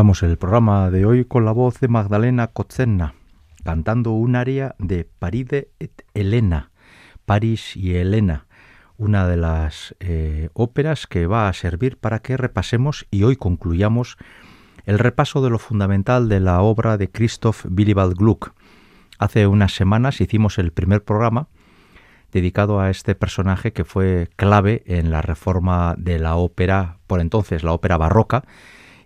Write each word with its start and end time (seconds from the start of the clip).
El 0.00 0.38
programa 0.38 0.90
de 0.90 1.04
hoy 1.04 1.26
con 1.26 1.44
la 1.44 1.52
voz 1.52 1.78
de 1.78 1.86
Magdalena 1.86 2.46
Kotzenna, 2.46 3.12
cantando 3.64 4.12
un 4.12 4.34
aria 4.34 4.74
de 4.78 5.04
Paride 5.04 5.72
et 5.78 6.06
Elena, 6.14 6.70
Paris 7.26 7.76
y 7.76 7.96
Elena, 7.96 8.46
una 8.96 9.28
de 9.28 9.36
las 9.36 9.94
eh, 10.00 10.48
óperas 10.54 11.06
que 11.06 11.26
va 11.26 11.48
a 11.48 11.52
servir 11.52 11.98
para 11.98 12.20
que 12.20 12.38
repasemos 12.38 13.06
y 13.10 13.24
hoy 13.24 13.36
concluyamos 13.36 14.16
el 14.86 14.98
repaso 14.98 15.42
de 15.42 15.50
lo 15.50 15.58
fundamental 15.58 16.30
de 16.30 16.40
la 16.40 16.62
obra 16.62 16.96
de 16.96 17.10
Christoph 17.10 17.66
Willibald 17.66 18.16
Gluck. 18.16 18.54
Hace 19.18 19.46
unas 19.46 19.74
semanas 19.74 20.22
hicimos 20.22 20.58
el 20.58 20.72
primer 20.72 21.04
programa 21.04 21.48
dedicado 22.32 22.80
a 22.80 22.88
este 22.88 23.14
personaje 23.14 23.74
que 23.74 23.84
fue 23.84 24.30
clave 24.36 24.82
en 24.86 25.10
la 25.10 25.20
reforma 25.20 25.94
de 25.98 26.18
la 26.18 26.36
ópera, 26.36 26.96
por 27.06 27.20
entonces 27.20 27.62
la 27.62 27.72
ópera 27.72 27.98
barroca, 27.98 28.44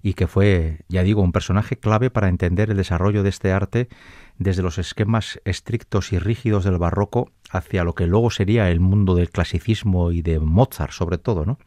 y 0.05 0.13
que 0.13 0.27
fue, 0.27 0.81
ya 0.87 1.03
digo, 1.03 1.23
un 1.23 1.33
personaje 1.33 1.79
clave 1.79 2.11
para 2.11 2.29
entender 2.29 2.71
el 2.71 2.77
desarrollo 2.77 3.23
de 3.23 3.31
este 3.31 3.53
arte 3.53 3.89
desde 4.37 4.61
los 4.61 4.77
esquemas 4.77 5.41
estrictos 5.47 6.13
y 6.13 6.19
rígidos 6.19 6.63
del 6.63 6.77
barroco 6.77 7.33
hacia 7.51 7.85
lo 7.85 7.95
que 7.95 8.07
luego 8.07 8.31
sería 8.31 8.71
el 8.71 8.81
mundo 8.81 9.15
del 9.15 9.31
clasicismo 9.31 10.13
y 10.13 10.21
de 10.21 10.41
Mozart 10.41 10.93
sobre 10.93 11.17
todo, 11.17 11.47
¿no? 11.47 11.59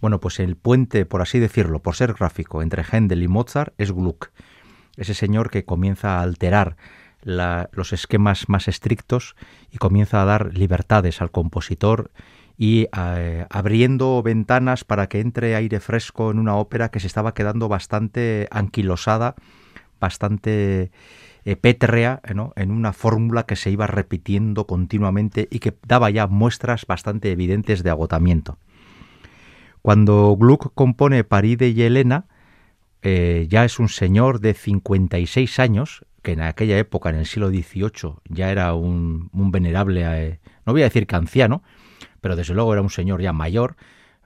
Bueno, 0.00 0.18
pues 0.18 0.40
el 0.40 0.56
puente, 0.56 1.06
por 1.06 1.22
así 1.22 1.38
decirlo, 1.38 1.80
por 1.80 1.94
ser 1.94 2.14
gráfico, 2.14 2.60
entre 2.60 2.82
Händel 2.82 3.22
y 3.22 3.28
Mozart 3.28 3.72
es 3.78 3.92
Gluck, 3.92 4.32
ese 4.96 5.14
señor 5.14 5.48
que 5.48 5.64
comienza 5.64 6.18
a 6.18 6.22
alterar 6.22 6.76
los 7.22 7.92
esquemas 7.92 8.48
más 8.48 8.66
estrictos 8.66 9.36
y 9.70 9.78
comienza 9.78 10.20
a 10.20 10.24
dar 10.24 10.58
libertades 10.58 11.22
al 11.22 11.30
compositor 11.30 12.10
y 12.56 12.86
eh, 12.96 13.46
abriendo 13.50 14.22
ventanas 14.22 14.84
para 14.84 15.08
que 15.08 15.20
entre 15.20 15.56
aire 15.56 15.80
fresco 15.80 16.30
en 16.30 16.38
una 16.38 16.56
ópera 16.56 16.90
que 16.90 17.00
se 17.00 17.06
estaba 17.06 17.34
quedando 17.34 17.68
bastante 17.68 18.48
anquilosada, 18.50 19.34
bastante 20.00 20.90
eh, 21.44 21.56
pétrea, 21.56 22.20
en 22.24 22.70
una 22.70 22.92
fórmula 22.92 23.44
que 23.44 23.56
se 23.56 23.70
iba 23.70 23.86
repitiendo 23.86 24.66
continuamente 24.66 25.48
y 25.50 25.58
que 25.58 25.74
daba 25.86 26.10
ya 26.10 26.26
muestras 26.26 26.86
bastante 26.86 27.32
evidentes 27.32 27.82
de 27.82 27.90
agotamiento. 27.90 28.58
Cuando 29.82 30.34
Gluck 30.36 30.72
compone 30.74 31.24
Paride 31.24 31.68
y 31.68 31.82
Helena, 31.82 32.26
eh, 33.02 33.46
ya 33.50 33.64
es 33.66 33.78
un 33.78 33.88
señor 33.88 34.40
de 34.40 34.54
56 34.54 35.58
años, 35.58 36.06
que 36.22 36.32
en 36.32 36.40
aquella 36.40 36.78
época, 36.78 37.10
en 37.10 37.16
el 37.16 37.26
siglo 37.26 37.50
XVIII, 37.50 38.14
ya 38.30 38.50
era 38.50 38.72
un, 38.72 39.28
un 39.34 39.50
venerable, 39.50 40.40
no 40.64 40.72
voy 40.72 40.80
a 40.80 40.86
decir 40.86 41.06
que 41.06 41.16
anciano, 41.16 41.62
pero 42.24 42.36
desde 42.36 42.54
luego 42.54 42.72
era 42.72 42.80
un 42.80 42.88
señor 42.88 43.20
ya 43.20 43.34
mayor, 43.34 43.76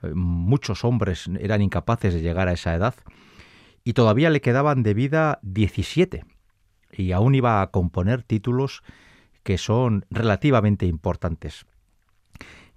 eh, 0.03 0.13
muchos 0.15 0.85
hombres 0.85 1.29
eran 1.37 1.61
incapaces 1.61 2.13
de 2.13 2.21
llegar 2.21 2.47
a 2.47 2.53
esa 2.53 2.73
edad, 2.73 2.95
y 3.83 3.91
todavía 3.91 4.29
le 4.29 4.39
quedaban 4.39 4.83
de 4.83 4.93
vida 4.93 5.39
17, 5.41 6.23
y 6.93 7.11
aún 7.11 7.35
iba 7.35 7.61
a 7.61 7.71
componer 7.71 8.23
títulos 8.23 8.83
que 9.43 9.57
son 9.57 10.05
relativamente 10.09 10.85
importantes. 10.85 11.65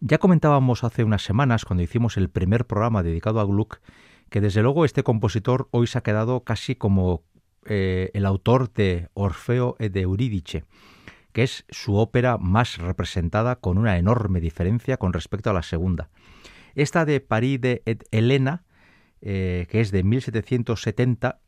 Ya 0.01 0.19
comentábamos 0.19 0.83
hace 0.83 1.05
unas 1.05 1.23
semanas, 1.23 1.65
cuando 1.67 1.85
hicimos 1.85 2.17
el 2.17 2.29
primer 2.29 2.67
programa 2.67 3.05
dedicado 3.05 3.39
a 3.39 3.45
Gluck, 3.45 3.79
que 4.29 4.41
desde 4.41 4.63
luego 4.63 4.85
este 4.85 5.05
compositor 5.05 5.69
hoy 5.71 5.87
se 5.87 5.99
ha 5.99 6.03
quedado 6.03 6.43
casi 6.43 6.75
como 6.75 7.23
eh, 7.67 8.11
el 8.15 8.27
autor 8.27 8.73
de 8.73 9.09
Orfeo 9.15 9.77
e 9.79 9.89
de 9.89 10.01
Eurídice, 10.01 10.65
que 11.32 11.43
es 11.43 11.64
su 11.70 11.96
ópera 11.96 12.38
más 12.38 12.79
representada 12.79 13.56
con 13.56 13.79
una 13.79 13.99
enorme 13.99 14.40
diferencia 14.40 14.96
con 14.96 15.12
respecto 15.12 15.50
a 15.50 15.55
la 15.55 15.62
segunda. 15.62 16.11
Esta 16.75 17.05
de 17.05 17.20
París 17.20 17.61
de 17.61 17.82
Helena, 18.11 18.64
eh, 19.20 19.67
que 19.70 19.81
es 19.81 19.90
de 19.90 20.02
1770, 20.02 21.40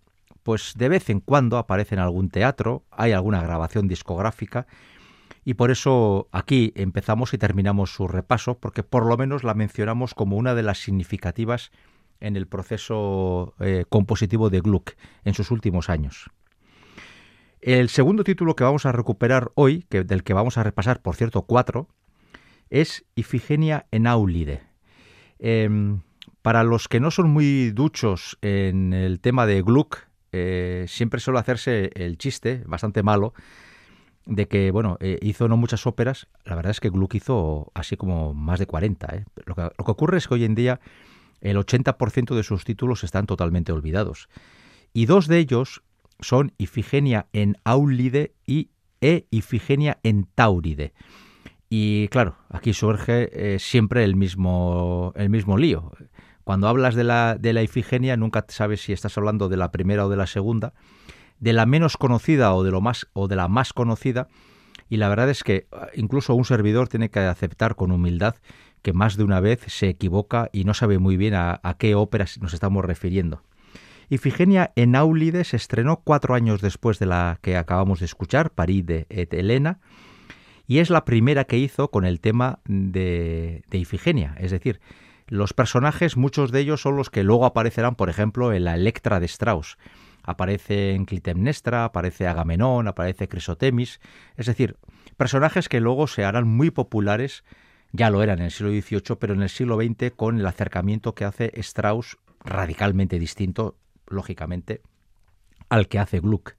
pues 0.42 0.74
de 0.76 0.88
vez 0.88 1.08
en 1.10 1.20
cuando 1.20 1.56
aparece 1.56 1.94
en 1.94 2.00
algún 2.00 2.28
teatro, 2.28 2.84
hay 2.90 3.12
alguna 3.12 3.42
grabación 3.42 3.88
discográfica, 3.88 4.66
y 5.44 5.54
por 5.54 5.70
eso 5.70 6.28
aquí 6.32 6.72
empezamos 6.74 7.34
y 7.34 7.38
terminamos 7.38 7.94
su 7.94 8.08
repaso, 8.08 8.58
porque 8.58 8.82
por 8.82 9.06
lo 9.06 9.16
menos 9.16 9.44
la 9.44 9.54
mencionamos 9.54 10.14
como 10.14 10.36
una 10.36 10.54
de 10.54 10.62
las 10.62 10.78
significativas 10.78 11.70
en 12.20 12.36
el 12.36 12.46
proceso 12.46 13.54
eh, 13.60 13.84
compositivo 13.88 14.48
de 14.48 14.60
Gluck 14.60 14.92
en 15.24 15.34
sus 15.34 15.50
últimos 15.50 15.90
años. 15.90 16.30
El 17.64 17.88
segundo 17.88 18.24
título 18.24 18.56
que 18.56 18.62
vamos 18.62 18.84
a 18.84 18.92
recuperar 18.92 19.50
hoy, 19.54 19.86
del 19.88 20.22
que 20.22 20.34
vamos 20.34 20.58
a 20.58 20.62
repasar, 20.62 21.00
por 21.00 21.16
cierto, 21.16 21.46
cuatro, 21.46 21.88
es 22.68 23.06
Ifigenia 23.14 23.86
en 23.90 24.06
Aulide. 24.06 24.60
Em, 25.38 26.02
para 26.42 26.62
los 26.62 26.88
que 26.88 27.00
no 27.00 27.10
son 27.10 27.30
muy 27.30 27.70
duchos 27.70 28.36
en 28.42 28.92
el 28.92 29.18
tema 29.18 29.46
de 29.46 29.62
Gluck, 29.62 29.96
eh, 30.32 30.84
siempre 30.88 31.20
suele 31.20 31.40
hacerse 31.40 31.90
el 31.94 32.18
chiste, 32.18 32.62
bastante 32.66 33.02
malo, 33.02 33.32
de 34.26 34.46
que, 34.46 34.70
bueno, 34.70 34.98
eh, 35.00 35.18
hizo 35.22 35.48
no 35.48 35.56
muchas 35.56 35.86
óperas. 35.86 36.26
La 36.44 36.56
verdad 36.56 36.72
es 36.72 36.80
que 36.80 36.90
Gluck 36.90 37.14
hizo 37.14 37.72
así 37.72 37.96
como 37.96 38.34
más 38.34 38.58
de 38.58 38.66
40. 38.66 39.06
¿eh? 39.16 39.24
Lo, 39.46 39.54
que, 39.54 39.62
lo 39.62 39.84
que 39.86 39.90
ocurre 39.90 40.18
es 40.18 40.28
que 40.28 40.34
hoy 40.34 40.44
en 40.44 40.54
día 40.54 40.80
el 41.40 41.56
80% 41.56 42.34
de 42.34 42.42
sus 42.42 42.64
títulos 42.64 43.04
están 43.04 43.24
totalmente 43.24 43.72
olvidados. 43.72 44.28
Y 44.92 45.06
dos 45.06 45.28
de 45.28 45.38
ellos 45.38 45.82
son 46.26 46.52
Ifigenia 46.58 47.28
en 47.32 47.56
Aulide 47.64 48.34
y 48.46 48.70
e 49.00 49.26
Ifigenia 49.30 49.98
en 50.02 50.26
Tauride. 50.34 50.92
Y 51.68 52.08
claro, 52.08 52.36
aquí 52.50 52.72
surge 52.72 53.30
eh, 53.32 53.58
siempre 53.58 54.04
el 54.04 54.16
mismo, 54.16 55.12
el 55.16 55.30
mismo 55.30 55.56
lío. 55.58 55.92
Cuando 56.44 56.68
hablas 56.68 56.94
de 56.94 57.04
la, 57.04 57.36
de 57.38 57.52
la 57.52 57.62
Ifigenia 57.62 58.16
nunca 58.16 58.44
sabes 58.48 58.82
si 58.82 58.92
estás 58.92 59.16
hablando 59.16 59.48
de 59.48 59.56
la 59.56 59.72
primera 59.72 60.06
o 60.06 60.08
de 60.08 60.16
la 60.16 60.26
segunda, 60.26 60.74
de 61.38 61.52
la 61.52 61.66
menos 61.66 61.96
conocida 61.96 62.54
o 62.54 62.62
de, 62.62 62.70
lo 62.70 62.80
más, 62.80 63.08
o 63.12 63.28
de 63.28 63.36
la 63.36 63.48
más 63.48 63.72
conocida, 63.72 64.28
y 64.88 64.98
la 64.98 65.08
verdad 65.08 65.30
es 65.30 65.42
que 65.42 65.66
ah, 65.72 65.88
incluso 65.94 66.34
un 66.34 66.44
servidor 66.44 66.88
tiene 66.88 67.10
que 67.10 67.20
aceptar 67.20 67.74
con 67.74 67.90
humildad 67.90 68.36
que 68.82 68.92
más 68.92 69.16
de 69.16 69.24
una 69.24 69.40
vez 69.40 69.60
se 69.66 69.88
equivoca 69.88 70.50
y 70.52 70.64
no 70.64 70.74
sabe 70.74 70.98
muy 70.98 71.16
bien 71.16 71.34
a, 71.34 71.58
qué 71.78 71.94
óperas 71.94 72.38
nos 72.40 72.52
estamos 72.52 72.84
refiriendo. 72.84 73.42
Ifigenia 74.08 74.72
en 74.76 74.96
Aulide 74.96 75.44
se 75.44 75.56
estrenó 75.56 76.00
cuatro 76.04 76.34
años 76.34 76.60
después 76.60 76.98
de 76.98 77.06
la 77.06 77.38
que 77.42 77.56
acabamos 77.56 78.00
de 78.00 78.06
escuchar, 78.06 78.50
Paride 78.50 79.06
et 79.08 79.32
Helena, 79.32 79.80
y 80.66 80.78
es 80.78 80.90
la 80.90 81.04
primera 81.04 81.44
que 81.44 81.58
hizo 81.58 81.90
con 81.90 82.04
el 82.04 82.20
tema 82.20 82.60
de, 82.64 83.62
de 83.68 83.78
Ifigenia, 83.78 84.36
es 84.38 84.50
decir, 84.50 84.80
los 85.26 85.54
personajes, 85.54 86.16
muchos 86.16 86.52
de 86.52 86.60
ellos 86.60 86.82
son 86.82 86.96
los 86.96 87.08
que 87.08 87.24
luego 87.24 87.46
aparecerán, 87.46 87.94
por 87.94 88.10
ejemplo, 88.10 88.52
en 88.52 88.64
la 88.64 88.74
Electra 88.74 89.20
de 89.20 89.26
Strauss. 89.26 89.78
Aparece 90.22 90.92
en 90.92 91.06
Clitemnestra, 91.06 91.84
aparece 91.84 92.26
Agamenón, 92.26 92.88
aparece 92.88 93.28
Crisotemis, 93.28 94.00
es 94.36 94.46
decir, 94.46 94.76
personajes 95.16 95.68
que 95.68 95.80
luego 95.80 96.06
se 96.06 96.24
harán 96.24 96.46
muy 96.46 96.70
populares, 96.70 97.44
ya 97.92 98.10
lo 98.10 98.22
eran 98.22 98.40
en 98.40 98.46
el 98.46 98.50
siglo 98.50 98.70
XVIII, 98.70 99.16
pero 99.18 99.34
en 99.34 99.42
el 99.42 99.48
siglo 99.48 99.76
XX 99.76 100.12
con 100.14 100.38
el 100.38 100.46
acercamiento 100.46 101.14
que 101.14 101.24
hace 101.24 101.52
Strauss 101.60 102.18
radicalmente 102.44 103.18
distinto, 103.18 103.76
lógicamente, 104.06 104.82
al 105.68 105.88
que 105.88 105.98
hace 105.98 106.20
Gluck. 106.20 106.54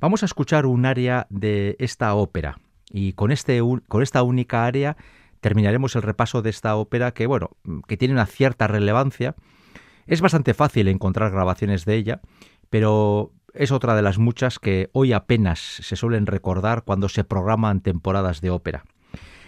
Vamos 0.00 0.22
a 0.22 0.26
escuchar 0.26 0.66
un 0.66 0.86
área 0.86 1.26
de 1.30 1.76
esta 1.78 2.14
ópera 2.14 2.58
y 2.90 3.12
con, 3.12 3.30
este, 3.30 3.60
con 3.88 4.02
esta 4.02 4.22
única 4.22 4.64
área 4.64 4.96
terminaremos 5.40 5.96
el 5.96 6.02
repaso 6.02 6.42
de 6.42 6.50
esta 6.50 6.76
ópera 6.76 7.12
que, 7.12 7.26
bueno, 7.26 7.50
que 7.86 7.96
tiene 7.96 8.14
una 8.14 8.26
cierta 8.26 8.66
relevancia. 8.66 9.34
Es 10.06 10.20
bastante 10.20 10.54
fácil 10.54 10.88
encontrar 10.88 11.30
grabaciones 11.30 11.84
de 11.84 11.96
ella, 11.96 12.20
pero 12.68 13.32
es 13.54 13.72
otra 13.72 13.94
de 13.94 14.02
las 14.02 14.18
muchas 14.18 14.58
que 14.58 14.90
hoy 14.92 15.12
apenas 15.12 15.58
se 15.58 15.96
suelen 15.96 16.26
recordar 16.26 16.84
cuando 16.84 17.08
se 17.08 17.24
programan 17.24 17.80
temporadas 17.80 18.40
de 18.40 18.50
ópera. 18.50 18.84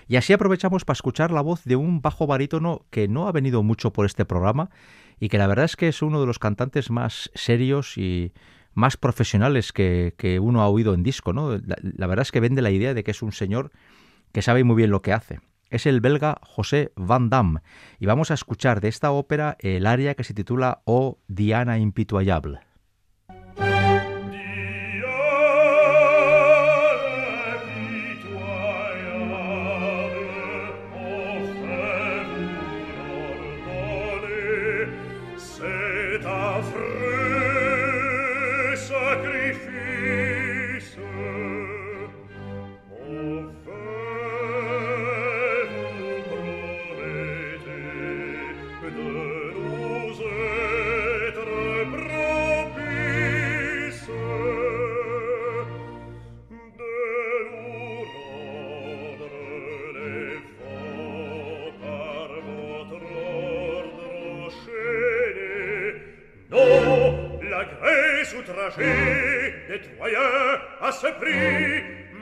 Y 0.09 0.17
así 0.17 0.33
aprovechamos 0.33 0.85
para 0.85 0.97
escuchar 0.97 1.31
la 1.31 1.41
voz 1.41 1.65
de 1.65 1.77
un 1.77 2.03
bajo 2.03 2.27
barítono 2.27 2.85
que 2.91 3.09
no 3.09 3.29
ha 3.29 3.33
venido 3.33 3.63
mucho 3.63 3.93
por 3.93 4.05
este 4.07 4.25
programa 4.25 4.71
y 5.23 5.29
que 5.29 5.39
la 5.39 5.47
verdad 5.47 5.67
es 5.67 5.77
que 5.77 5.87
es 5.87 6.03
uno 6.03 6.21
de 6.21 6.27
los 6.27 6.41
cantantes 6.41 6.91
más 6.91 7.31
serios 7.35 7.97
y 7.97 8.33
más 8.75 8.97
profesionales 8.97 9.73
que, 9.73 10.41
uno 10.43 10.63
ha 10.63 10.69
oído 10.69 10.95
en 10.95 11.05
disco. 11.05 11.33
¿no? 11.33 11.53
la 11.53 12.07
verdad 12.09 12.23
es 12.23 12.33
que 12.33 12.41
vende 12.41 12.61
la 12.61 12.73
idea 12.73 12.93
de 12.93 13.05
que 13.05 13.13
es 13.13 13.23
un 13.23 13.31
señor 13.31 13.71
que 14.33 14.43
sabe 14.43 14.65
muy 14.65 14.75
bien 14.75 14.91
lo 14.91 15.01
que 15.01 15.13
hace 15.13 15.39
es 15.71 15.87
el 15.87 16.01
belga 16.01 16.41
José 16.43 16.91
Van 16.97 17.31
Damme 17.31 17.61
y 18.01 18.07
vamos 18.07 18.33
a 18.33 18.35
escuchar 18.35 18.81
de 18.81 18.89
esta 18.89 19.13
ópera 19.13 19.57
el 19.61 19.87
aria 19.87 20.17
que 20.17 20.25
se 20.25 20.35
titula 20.35 20.83
O 20.87 21.21
Diana 21.29 21.79
Impitoyable. 21.79 22.59
trajet, 68.53 69.55
nettoyé, 69.69 70.17
assoupri, 70.81 71.35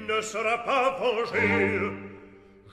ne 0.08 0.20
sera 0.20 0.58
pas 0.64 0.96
vengé. 0.98 1.48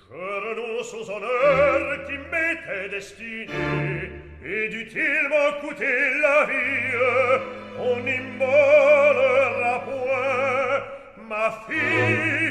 Je 0.09 0.15
renonce 0.15 0.93
aux 0.93 1.11
honneurs 1.11 2.05
qui 2.05 2.17
m'étaient 2.31 2.89
destinés, 2.89 4.11
et 4.45 4.69
dût-il 4.69 5.29
m'en 5.29 5.51
coûter 5.61 6.19
la 6.21 6.45
vie, 6.45 6.95
on 7.79 7.97
n'immolera 7.99 9.75
point 9.85 10.83
ma 11.27 11.51
fille. 11.67 12.46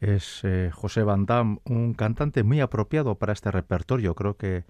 Es 0.00 0.40
eh, 0.44 0.70
José 0.72 1.02
Van 1.02 1.26
Damme, 1.26 1.58
un 1.64 1.92
cantante 1.92 2.42
muy 2.42 2.60
apropiado 2.60 3.16
para 3.16 3.34
este 3.34 3.50
repertorio. 3.50 4.14
Creo 4.14 4.36
que 4.36 4.64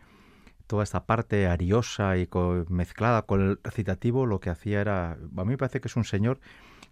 toda 0.67 0.83
esta 0.83 1.07
parte 1.07 1.47
ariosa 1.47 2.17
y 2.17 2.29
mezclada 2.69 3.23
con 3.23 3.41
el 3.41 3.61
recitativo, 3.63 4.27
lo 4.27 4.41
que 4.41 4.51
hacía 4.51 4.81
era, 4.81 5.13
a 5.13 5.45
mí 5.45 5.51
me 5.51 5.57
parece 5.57 5.81
que 5.81 5.89
es 5.89 5.97
un 5.97 6.05
señor 6.05 6.41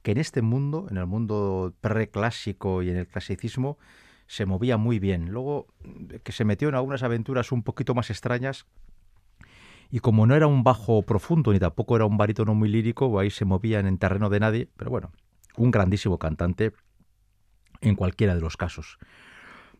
que 0.02 0.12
en 0.12 0.18
este 0.18 0.40
mundo, 0.40 0.87
en 0.88 0.99
el 0.99 1.07
mundo 1.07 1.75
preclásico 1.80 2.83
y 2.83 2.90
en 2.90 2.97
el 2.97 3.09
clasicismo, 3.09 3.76
se 4.28 4.47
movía 4.47 4.76
muy 4.76 5.00
bien. 5.00 5.33
Luego 5.33 5.66
que 6.23 6.30
se 6.30 6.45
metió 6.45 6.68
en 6.68 6.76
algunas 6.76 7.02
aventuras 7.02 7.50
un 7.50 7.64
poquito 7.64 7.95
más 7.95 8.11
extrañas 8.11 8.66
y 9.90 9.99
como 9.99 10.26
no 10.26 10.37
era 10.37 10.47
un 10.47 10.62
bajo 10.62 11.02
profundo 11.02 11.52
ni 11.52 11.59
tampoco 11.59 11.97
era 11.97 12.04
un 12.04 12.16
barítono 12.16 12.54
muy 12.54 12.68
lírico, 12.68 13.18
ahí 13.18 13.30
se 13.30 13.45
movían 13.45 13.87
en 13.87 13.99
terreno 13.99 14.28
de 14.28 14.38
nadie, 14.38 14.68
pero 14.76 14.90
bueno, 14.90 15.11
un 15.57 15.73
grandísimo 15.73 16.18
cantante 16.18 16.73
en 17.80 17.94
cualquiera 17.94 18.35
de 18.35 18.40
los 18.40 18.56
casos. 18.56 18.99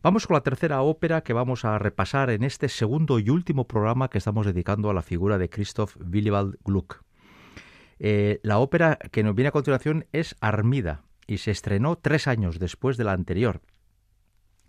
Vamos 0.01 0.27
con 0.27 0.35
la 0.35 0.43
tercera 0.43 0.81
ópera 0.81 1.21
que 1.21 1.33
vamos 1.33 1.65
a 1.65 1.77
repasar 1.77 2.29
en 2.29 2.43
este 2.43 2.69
segundo 2.69 3.19
y 3.19 3.29
último 3.29 3.67
programa 3.67 4.09
que 4.09 4.17
estamos 4.17 4.45
dedicando 4.45 4.89
a 4.89 4.93
la 4.93 5.01
figura 5.01 5.37
de 5.37 5.49
Christoph 5.49 5.97
Willibald 5.97 6.57
Gluck. 6.63 7.03
Eh, 7.99 8.39
la 8.43 8.59
ópera 8.59 8.97
que 9.11 9.23
nos 9.23 9.35
viene 9.35 9.49
a 9.49 9.51
continuación 9.51 10.05
es 10.13 10.37
Armida 10.39 11.03
y 11.27 11.39
se 11.39 11.51
estrenó 11.51 11.97
tres 11.97 12.27
años 12.27 12.59
después 12.59 12.95
de 12.95 13.03
la 13.03 13.11
anterior, 13.11 13.61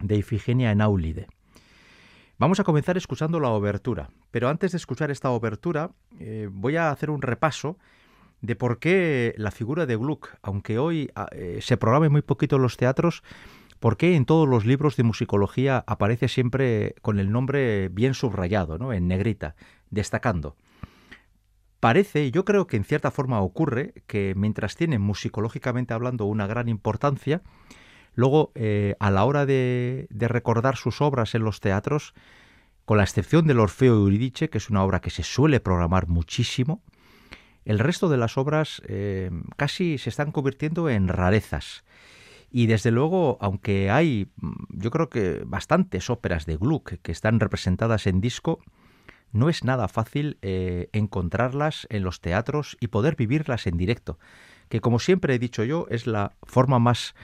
de 0.01 0.17
Ifigenia 0.17 0.73
en 0.73 0.81
Aulide. 0.81 1.29
Vamos 2.37 2.59
a 2.59 2.65
comenzar 2.65 2.97
escuchando 2.97 3.39
la 3.39 3.51
obertura, 3.51 4.11
pero 4.33 4.49
antes 4.49 4.73
de 4.73 4.79
escuchar 4.79 5.13
esta 5.13 5.31
obertura 5.31 5.93
eh, 6.19 6.49
voy 6.51 6.77
a 6.77 6.91
hacer 6.91 7.11
un 7.11 7.23
repaso 7.23 7.79
de 8.41 8.57
por 8.57 8.79
qué 8.79 9.35
la 9.37 9.51
figura 9.51 9.87
de 9.87 9.97
Gluck, 9.97 10.37
aunque 10.43 10.79
hoy 10.79 11.11
ah, 11.15 11.29
eh, 11.33 11.59
se 11.61 11.77
programe 11.77 12.09
muy 12.09 12.23
poquito 12.23 12.57
en 12.57 12.63
los 12.63 12.77
teatros, 12.77 13.23
¿Por 13.81 13.97
qué 13.97 14.15
en 14.15 14.27
todos 14.27 14.47
los 14.47 14.67
libros 14.67 14.97
de 14.97 15.05
musicología 15.05 15.83
aparece 15.87 16.29
siempre 16.29 16.95
con 17.01 17.19
el 17.19 17.33
nombre 17.33 17.89
bien 17.89 18.13
subrayado, 18.13 18.77
¿no? 18.77 18.93
en 18.93 19.09
negrita, 19.09 19.57
destacando? 19.89 20.55
Parece, 21.81 22.31
yo 22.31 22.45
creo 22.45 22.67
que 22.67 22.77
en 22.77 22.85
cierta 22.85 23.11
forma 23.11 23.41
ocurre, 23.41 23.95
que 24.07 24.35
mientras 24.37 24.77
tiene 24.77 24.99
musicológicamente 24.99 25.95
hablando 25.95 26.27
una 26.27 26.47
gran 26.47 26.69
importancia, 26.69 27.41
luego 28.15 28.53
eh, 28.55 28.97
a 29.01 29.11
la 29.11 29.25
hora 29.25 29.47
de, 29.47 30.07
recordar 30.11 30.77
sus 30.77 31.01
obras 31.01 31.35
en 31.35 31.43
los 31.43 31.61
teatros, 31.61 32.13
con 32.85 32.99
la 32.99 33.05
excepción 33.05 33.47
del 33.47 33.61
Orfeo 33.61 33.95
Euridice, 33.95 34.51
que 34.51 34.59
es 34.59 34.69
una 34.69 34.85
obra 34.85 35.01
que 35.01 35.09
se 35.09 35.23
suele 35.23 35.59
programar 35.59 36.07
muchísimo, 36.07 36.83
el 37.65 37.79
resto 37.79 38.09
de 38.09 38.17
las 38.17 38.39
obras 38.39 38.83
eh, 38.87 39.31
casi 39.57 39.99
se 39.99 40.11
están 40.11 40.33
convirtiendo 40.33 40.89
en 40.89 41.09
rarezas. 41.09 41.85
Y 42.51 42.67
desde 42.67 42.91
luego, 42.91 43.39
aunque 43.41 43.91
hay, 43.91 44.29
yo 44.71 44.91
creo 44.91 45.09
que 45.09 45.43
bastantes 45.47 46.11
óperas 46.11 46.47
de 46.47 46.57
Gluck 46.57 46.95
que 47.03 47.13
están 47.13 47.39
representadas 47.39 48.07
en 48.07 48.21
disco, 48.21 48.59
no 49.33 49.49
es 49.49 49.63
nada 49.63 49.87
fácil 49.87 50.39
eh, 50.43 50.89
encontrarlas 50.93 51.87
en 51.91 52.03
los 52.03 52.21
teatros 52.21 52.77
y 52.81 52.89
poder 52.89 53.15
vivirlas 53.15 53.69
en 53.69 53.77
directo, 53.77 54.19
que 54.69 54.81
como 54.81 54.99
siempre 54.99 55.35
he 55.35 55.39
dicho 55.39 55.63
yo, 55.63 55.87
es 55.91 56.09
la 56.09 56.33
forma 56.43 56.81
más, 56.81 57.15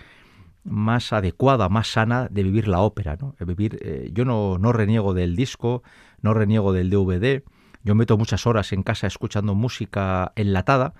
más 0.62 1.12
adecuada, 1.12 1.68
más 1.68 1.88
sana 1.88 2.28
de 2.30 2.44
vivir 2.44 2.68
la 2.68 2.80
ópera. 2.80 3.16
¿no? 3.20 3.34
Vivir, 3.44 3.78
eh, 3.82 4.10
yo 4.12 4.24
no, 4.24 4.58
no 4.58 4.72
reniego 4.72 5.14
del 5.14 5.34
disco, 5.34 5.82
no 6.22 6.34
reniego 6.34 6.72
del 6.72 6.90
DVD, 6.90 7.42
yo 7.86 7.94
meto 7.94 8.18
muchas 8.18 8.46
horas 8.48 8.72
en 8.72 8.82
casa 8.82 9.06
escuchando 9.06 9.54
música 9.54 10.32
enlatada, 10.34 10.94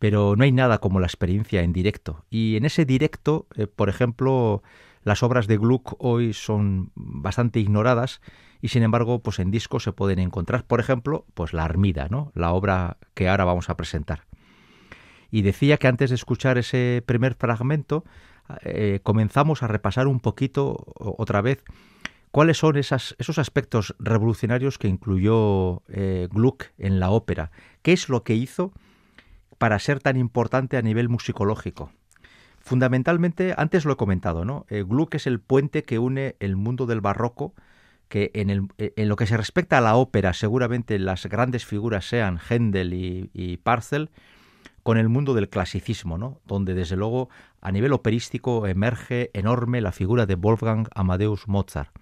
pero 0.00 0.34
no 0.34 0.42
hay 0.42 0.50
nada 0.50 0.78
como 0.78 0.98
la 0.98 1.06
experiencia 1.06 1.62
en 1.62 1.72
directo. 1.72 2.24
Y 2.30 2.56
en 2.56 2.64
ese 2.64 2.84
directo, 2.84 3.46
eh, 3.54 3.68
por 3.68 3.88
ejemplo, 3.88 4.64
las 5.04 5.22
obras 5.22 5.46
de 5.46 5.56
Gluck 5.56 5.94
hoy 6.00 6.32
son 6.32 6.90
bastante 6.96 7.60
ignoradas 7.60 8.20
y 8.60 8.68
sin 8.68 8.82
embargo, 8.82 9.20
pues 9.22 9.38
en 9.38 9.52
disco 9.52 9.78
se 9.78 9.92
pueden 9.92 10.18
encontrar, 10.18 10.64
por 10.64 10.80
ejemplo, 10.80 11.26
pues 11.34 11.52
La 11.52 11.62
Armida, 11.64 12.08
¿no? 12.10 12.32
La 12.34 12.50
obra 12.50 12.96
que 13.14 13.28
ahora 13.28 13.44
vamos 13.44 13.70
a 13.70 13.76
presentar. 13.76 14.26
Y 15.30 15.42
decía 15.42 15.76
que 15.76 15.86
antes 15.86 16.10
de 16.10 16.16
escuchar 16.16 16.58
ese 16.58 17.04
primer 17.06 17.34
fragmento, 17.34 18.04
eh, 18.62 18.98
comenzamos 19.04 19.62
a 19.62 19.68
repasar 19.68 20.08
un 20.08 20.18
poquito 20.18 20.86
otra 20.96 21.40
vez 21.40 21.62
cuáles 22.36 22.58
son 22.58 22.76
esos 22.76 23.38
aspectos 23.38 23.96
revolucionarios 23.98 24.76
que 24.76 24.88
incluyó 24.88 25.82
eh, 25.88 26.28
Gluck 26.30 26.64
en 26.76 27.00
la 27.00 27.08
ópera. 27.08 27.50
¿Qué 27.80 27.94
es 27.94 28.10
lo 28.10 28.24
que 28.24 28.34
hizo? 28.34 28.74
para 29.56 29.78
ser 29.78 30.00
tan 30.00 30.18
importante 30.18 30.76
a 30.76 30.82
nivel 30.82 31.08
musicológico? 31.08 31.92
Fundamentalmente, 32.60 33.54
antes 33.56 33.86
lo 33.86 33.94
he 33.94 33.96
comentado, 33.96 34.44
¿no? 34.44 34.66
Eh, 34.68 34.84
Gluck 34.86 35.14
es 35.14 35.26
el 35.26 35.40
puente 35.40 35.82
que 35.82 35.98
une 35.98 36.36
el 36.38 36.56
mundo 36.56 36.84
del 36.84 37.00
barroco, 37.00 37.54
que 38.10 38.30
eh, 38.34 38.92
en, 38.96 39.08
lo 39.08 39.16
que 39.16 39.26
se 39.26 39.38
respecta 39.38 39.78
a 39.78 39.80
la 39.80 39.96
ópera, 39.96 40.34
seguramente 40.34 40.98
las 40.98 41.24
grandes 41.24 41.64
figuras 41.64 42.06
sean 42.06 42.38
Händel 42.38 42.92
y, 42.92 43.30
y 43.32 43.56
Parcel, 43.56 44.10
con 44.82 44.98
el 44.98 45.08
mundo 45.08 45.32
del 45.32 45.48
clasicismo, 45.48 46.18
¿no? 46.18 46.38
donde 46.44 46.74
desde 46.74 46.96
luego 46.96 47.30
a 47.62 47.72
nivel 47.72 47.94
operístico 47.94 48.66
emerge 48.66 49.30
enorme 49.32 49.80
la 49.80 49.92
figura 49.92 50.26
de 50.26 50.34
Wolfgang 50.34 50.86
Amadeus 50.94 51.48
Mozart. 51.48 51.96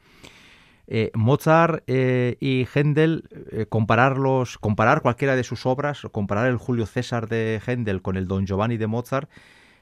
Eh, 0.86 1.10
Mozart 1.14 1.82
eh, 1.86 2.36
y 2.40 2.66
Händel, 2.72 3.24
eh, 3.50 3.66
compararlos, 3.66 4.58
comparar 4.58 5.00
cualquiera 5.00 5.34
de 5.34 5.44
sus 5.44 5.64
obras, 5.64 6.02
comparar 6.12 6.48
el 6.48 6.58
Julio 6.58 6.86
César 6.86 7.28
de 7.28 7.60
Händel 7.66 8.02
con 8.02 8.16
el 8.16 8.28
Don 8.28 8.46
Giovanni 8.46 8.76
de 8.76 8.86
Mozart, 8.86 9.30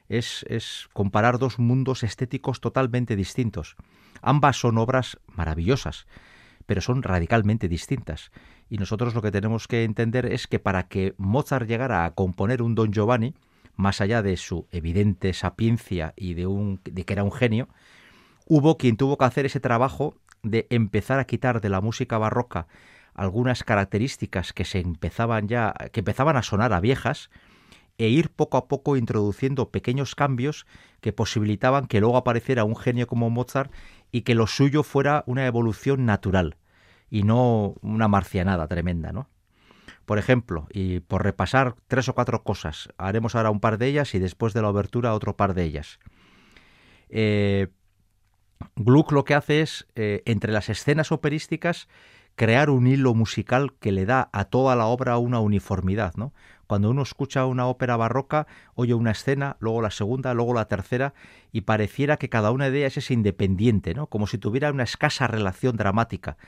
es, 0.09 0.45
es 0.49 0.89
comparar 0.93 1.39
dos 1.39 1.59
mundos 1.59 2.03
estéticos 2.03 2.61
totalmente 2.61 3.17
distintos. 3.17 3.77
Ambas 4.21 4.57
son 4.57 4.79
obras 4.79 5.19
maravillosas, 5.27 6.07
pero 6.67 6.81
son 6.81 7.03
radicalmente 7.03 7.69
distintas. 7.69 8.31
Y 8.69 8.79
nosotros 8.79 9.15
lo 9.15 9.23
que 9.23 9.33
tenemos 9.33 9.67
que 9.67 9.85
entender 9.85 10.27
es 10.27 10.47
que 10.47 10.61
para 10.61 10.85
que 10.85 11.15
Mozart 11.19 11.67
llegara 11.67 12.05
a 12.05 12.15
componer 12.15 12.63
un 12.63 12.75
Don 12.75 12.93
Giovanni, 12.93 13.35
más 13.75 14.01
allá 14.01 14.23
de 14.23 14.37
su 14.37 14.69
evidente 14.71 15.33
sapiencia 15.33 16.15
y 16.17 16.35
de, 16.35 16.47
un, 16.47 16.81
de 16.85 17.05
que 17.05 17.13
era 17.13 17.25
un 17.25 17.33
genio, 17.33 17.69
hubo 18.47 18.77
quien 18.77 18.97
tuvo 18.97 19.19
que 19.19 19.25
hacer 19.25 19.47
ese 19.47 19.61
trabajo 19.61 20.15
de 20.43 20.67
empezar 20.71 21.19
a 21.19 21.25
quitar 21.25 21.61
de 21.61 21.69
la 21.69 21.81
música 21.81 22.19
barroca 22.19 22.67
algunas 23.15 23.63
características 23.63 24.53
que 24.53 24.65
se 24.65 24.81
empezaban 24.81 25.49
ya 25.49 25.75
que 25.93 26.01
empezaban 26.01 26.37
a 26.37 26.43
sonar 26.43 26.73
a 26.73 26.81
viejas 26.81 27.31
e 27.99 28.09
ir 28.09 28.31
poco 28.31 28.57
a 28.57 28.69
poco 28.69 28.97
introduciendo 28.97 29.71
pequeños 29.71 30.15
cambios 30.15 30.67
que 31.01 31.13
posibilitaban 31.13 31.87
que 31.87 32.01
luego 32.01 32.17
apareciera 32.17 32.65
un 32.65 32.77
genio 32.77 33.07
como 33.07 33.31
Mozart 33.31 33.73
y 34.11 34.23
que 34.23 34.35
lo 34.35 34.47
suyo 34.47 34.83
fuera 34.83 35.23
una 35.27 35.47
evolución 35.47 36.07
natural 36.07 36.57
y 37.11 37.23
no 37.23 37.75
una 37.83 38.09
marcianada 38.09 38.67
tremenda, 38.67 39.13
¿no? 39.13 39.29
Por 40.07 40.19
ejemplo, 40.19 40.67
y 40.73 41.01
por 41.01 41.23
repasar 41.23 41.77
tres 41.87 42.09
o 42.09 42.15
cuatro 42.15 42.43
cosas, 42.43 42.89
haremos 42.97 43.35
ahora 43.35 43.51
un 43.51 43.61
par 43.61 43.79
de 43.79 43.87
ellas 43.87 44.15
y 44.15 44.19
después 44.19 44.53
de 44.55 44.63
la 44.63 44.71
obertura 44.71 45.15
otro 45.15 45.37
par 45.37 45.55
de 45.55 45.65
ellas. 45.65 46.01
Eh, 47.09 47.69
Gluck 48.77 49.13
lo 49.13 49.25
que 49.25 49.35
hace 49.35 49.61
es, 49.61 49.87
eh, 49.95 50.23
entre 50.27 50.53
las 50.53 50.69
escenas 50.69 51.13
operísticas, 51.13 51.89
crear 52.35 52.71
un 52.71 52.87
hilo 52.87 53.15
musical 53.15 53.75
que 53.79 53.93
le 53.93 54.07
da 54.07 54.31
a 54.33 54.47
toda 54.47 54.77
la 54.77 54.87
obra 54.87 55.19
una 55.19 55.41
uniformidad, 55.41 56.15
¿no? 56.17 56.33
Cuando 56.67 56.91
uno 56.91 57.03
escucha 57.03 57.45
una 57.45 57.67
ópera 57.67 57.97
barroca, 57.97 58.47
oye 58.75 58.95
una 58.95 59.11
escena, 59.11 59.57
luego 59.61 59.83
la 59.83 59.91
segunda, 59.91 60.33
luego 60.33 60.55
la 60.55 60.69
tercera, 60.69 61.13
y 61.53 61.63
pareciera 61.63 62.17
que 62.17 62.31
cada 62.31 62.51
una 62.51 62.71
de 62.71 62.79
ellas 62.79 62.97
es 62.97 63.11
independiente, 63.11 63.95
¿no? 63.95 64.07
Como 64.07 64.27
si 64.27 64.39
tuviera 64.39 64.71
una 64.71 64.85
escasa 64.85 65.27
relación 65.27 65.77
dramática. 65.77 66.39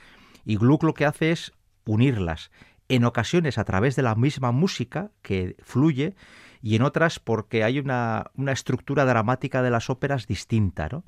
Y 0.44 0.56
Gluck 0.56 0.82
lo 0.84 0.94
que 0.94 1.04
hace 1.04 1.30
es 1.30 1.52
unirlas, 1.84 2.50
en 2.88 3.04
ocasiones 3.04 3.58
a 3.58 3.64
través 3.64 3.96
de 3.96 4.02
la 4.02 4.14
misma 4.14 4.52
música 4.52 5.10
que 5.20 5.56
fluye, 5.62 6.14
y 6.62 6.76
en 6.76 6.82
otras 6.82 7.18
porque 7.18 7.62
hay 7.62 7.78
una, 7.78 8.30
una 8.34 8.52
estructura 8.52 9.04
dramática 9.04 9.60
de 9.60 9.70
las 9.70 9.90
óperas 9.90 10.26
distinta, 10.26 10.88
¿no? 10.90 11.04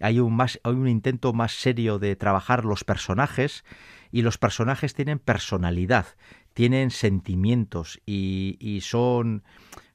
Hay 0.00 0.20
un, 0.20 0.34
más, 0.34 0.60
hay 0.62 0.72
un 0.72 0.88
intento 0.88 1.32
más 1.32 1.52
serio 1.52 1.98
de 1.98 2.16
trabajar 2.16 2.64
los 2.64 2.84
personajes 2.84 3.64
y 4.10 4.22
los 4.22 4.38
personajes 4.38 4.94
tienen 4.94 5.18
personalidad, 5.18 6.06
tienen 6.54 6.90
sentimientos 6.90 8.00
y, 8.06 8.80
son 8.82 9.42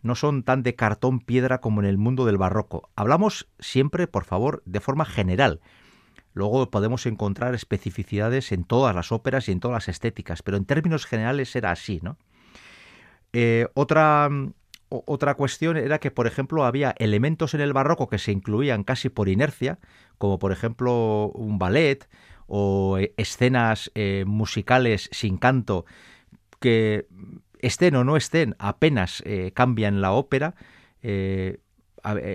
no 0.02 0.16
son 0.16 0.44
tan 0.44 0.64
de 0.64 0.76
cartón 0.76 1.20
piedra 1.22 1.62
como 1.62 1.82
en 1.82 1.88
el 1.88 1.98
mundo 1.98 2.26
del 2.26 2.38
barroco. 2.38 2.90
Hablamos 2.96 3.48
siempre, 3.60 4.06
por 4.06 4.26
favor, 4.26 4.62
de 4.66 4.82
forma 4.82 5.06
general. 5.06 5.62
Luego 6.34 6.70
podemos 6.70 7.06
encontrar 7.06 7.56
especificidades 7.56 8.52
en 8.52 8.66
todas 8.66 8.94
las 8.94 9.14
óperas 9.14 9.48
y 9.48 9.54
en 9.54 9.62
todas 9.62 9.76
las 9.76 9.88
estéticas, 9.88 10.42
pero 10.42 10.58
en 10.58 10.66
términos 10.66 11.06
generales 11.06 11.56
era 11.56 11.72
así, 11.72 12.00
¿no? 12.04 12.18
Eh, 13.32 13.68
otra, 13.76 14.30
otra 15.06 15.36
cuestión 15.36 15.78
era 15.78 16.00
que, 16.00 16.12
por 16.12 16.28
ejemplo, 16.28 16.66
había 16.66 16.94
elementos 16.98 17.54
en 17.54 17.62
el 17.62 17.74
barroco 17.74 18.08
que 18.08 18.20
se 18.20 18.32
incluían 18.32 18.84
casi 18.84 19.10
por 19.10 19.30
inercia, 19.30 19.80
como 20.18 20.40
por 20.40 20.52
ejemplo 20.52 21.32
un 21.34 21.58
ballet 21.58 22.08
o 22.48 22.98
eh, 23.00 23.14
escenas 23.18 23.92
eh, 23.96 24.24
musicales 24.28 25.10
sin 25.12 25.38
canto 25.38 25.86
que 26.60 27.08
estén 27.60 27.96
o 27.96 28.04
no 28.04 28.18
estén 28.18 28.56
apenas 28.60 29.24
eh, 29.26 29.52
cambian 29.54 30.02
la 30.02 30.12
ópera. 30.12 30.56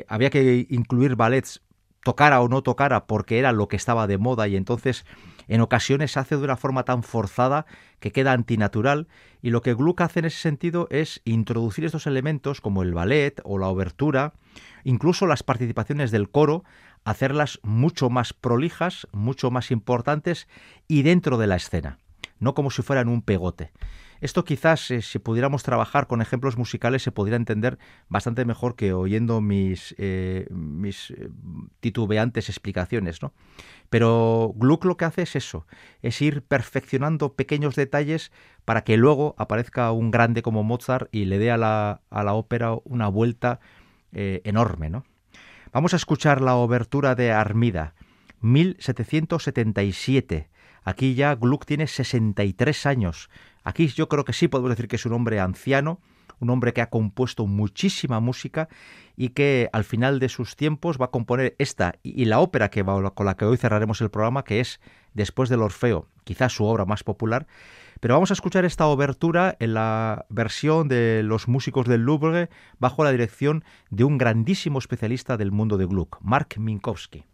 había 0.09 0.31
que 0.31 0.67
incluir 0.69 1.17
ballets 1.17 1.63
tocara 2.05 2.41
o 2.41 2.49
no 2.49 2.63
tocara 2.63 3.07
porque 3.07 3.39
era 3.39 3.53
lo 3.53 3.69
que 3.69 3.77
estaba 3.77 4.07
de 4.07 4.19
moda 4.19 4.49
y 4.49 4.57
entonces 4.57 5.05
en 5.49 5.61
ocasiones 5.61 6.13
se 6.13 6.21
hace 6.21 6.37
de 6.37 6.45
una 6.45 6.57
forma 6.57 6.85
tan 6.85 7.03
forzada 7.03 7.67
que 8.01 8.13
queda 8.13 8.33
antinatural 8.33 9.09
y 9.43 9.51
lo 9.51 9.63
que 9.63 9.75
Gluck 9.75 10.03
hace 10.03 10.21
en 10.21 10.27
ese 10.27 10.39
sentido 10.39 10.87
es 10.91 11.21
introducir 11.25 11.85
estos 11.85 12.07
elementos 12.07 12.61
como 12.61 12.83
el 12.83 12.95
ballet 12.95 13.41
o 13.45 13.59
la 13.59 13.69
obertura, 13.69 14.35
incluso 14.85 15.27
las 15.27 15.43
participaciones 15.43 16.11
del 16.11 16.31
coro, 16.31 16.65
hacerlas 17.05 17.59
mucho 17.63 18.11
más 18.11 18.33
prolijas, 18.35 19.09
mucho 19.13 19.51
más 19.51 19.71
importantes 19.71 20.47
y 20.87 21.03
dentro 21.03 21.39
de 21.39 21.47
la 21.47 21.57
escena, 21.57 21.99
no 22.39 22.55
como 22.55 22.71
si 22.71 22.83
fueran 22.83 23.09
un 23.09 23.23
pegote. 23.23 23.73
Esto 24.21 24.45
quizás, 24.45 24.91
eh, 24.91 25.03
si 25.03 25.19
pudiéramos 25.19 25.63
trabajar 25.63 26.07
con 26.07 26.21
ejemplos 26.21 26.57
musicales, 26.57 27.03
se 27.03 27.13
podría 27.13 27.37
entender 27.37 27.79
bastante 28.09 28.45
mejor 28.45 28.77
que 28.77 28.93
oyendo 28.93 29.41
mis, 29.41 29.95
eh, 29.99 30.47
mis 30.51 31.11
eh, 31.11 31.31
titubeantes 31.81 32.49
explicaciones. 32.49 33.23
¿no? 33.23 33.33
Pero 33.91 34.53
Gluck 34.57 34.85
lo 34.85 34.97
que 34.97 35.05
hace 35.05 35.23
es 35.23 35.37
eso, 35.37 35.67
es 36.03 36.21
ir 36.21 36.43
perfeccionando 36.43 37.35
pequeños 37.35 37.77
detalles 37.77 38.33
para 38.65 38.83
que 38.83 38.97
luego 38.97 39.35
aparezca 39.39 39.93
un 39.93 40.11
grande 40.11 40.43
como 40.43 40.65
Mozart 40.65 41.09
y 41.13 41.27
le 41.27 41.39
dé 41.39 41.51
a 41.51 41.57
la, 41.57 42.03
a 42.11 42.25
la 42.25 42.35
ópera 42.35 42.75
una 42.85 43.09
vuelta 43.09 43.61
enorme. 44.11 44.89
¿no? 44.89 45.05
Vamos 45.73 45.93
a 45.93 45.97
escuchar 45.97 46.41
la 46.41 46.57
obertura 46.57 47.15
de 47.15 47.31
Armida, 47.31 47.95
1777. 48.41 50.49
Aquí 50.83 51.15
ya 51.15 51.35
Gluck 51.35 51.67
tiene 51.67 51.87
63 51.87 52.87
años. 52.87 53.29
Aquí 53.65 53.89
yo 53.89 54.09
creo 54.09 54.25
que 54.25 54.33
sí 54.33 54.49
podemos 54.49 54.71
decir 54.71 54.89
que 54.89 54.97
es 54.97 55.07
un 55.07 55.13
hombre 55.13 55.41
anciano, 55.41 56.01
un 56.41 56.51
hombre 56.51 56.73
que 56.73 56.81
ha 56.81 56.91
compuesto 56.91 57.47
muchísima 57.47 58.21
música 58.21 58.69
y 59.17 59.31
que 59.31 59.69
al 59.73 59.85
final 59.85 60.21
de 60.21 60.29
sus 60.29 60.57
tiempos 60.57 60.99
va 61.01 61.07
a 61.07 61.11
componer 61.11 61.57
esta 61.59 61.95
y 62.03 62.25
la 62.27 62.41
ópera 62.41 62.71
que 62.71 62.85
con 62.85 63.27
la 63.27 63.37
que 63.37 63.45
hoy 63.45 63.57
cerraremos 63.57 64.01
el 64.01 64.11
programa, 64.11 64.45
que 64.45 64.61
es 64.61 64.81
Después 65.15 65.49
del 65.49 65.63
Orfeo, 65.63 66.07
quizás 66.25 66.53
su 66.53 66.65
obra 66.65 66.85
más 66.85 67.03
popular. 67.03 67.49
Pero 68.01 68.15
vamos 68.15 68.31
a 68.31 68.35
escuchar 68.35 68.65
esta 68.65 68.87
obertura 68.87 69.57
en 69.59 69.75
la 69.75 70.27
versión 70.29 70.87
de 70.87 71.23
los 71.25 71.49
músicos 71.49 71.87
del 71.89 72.03
Louvre 72.03 72.51
bajo 72.79 73.03
la 73.03 73.11
dirección 73.11 73.65
de 73.91 74.05
un 74.05 74.19
grandísimo 74.19 74.79
especialista 74.79 75.37
del 75.37 75.51
mundo 75.51 75.77
de 75.77 75.87
Gluck, 75.87 76.19
Mark 76.21 76.55
Minkowski. 76.59 77.25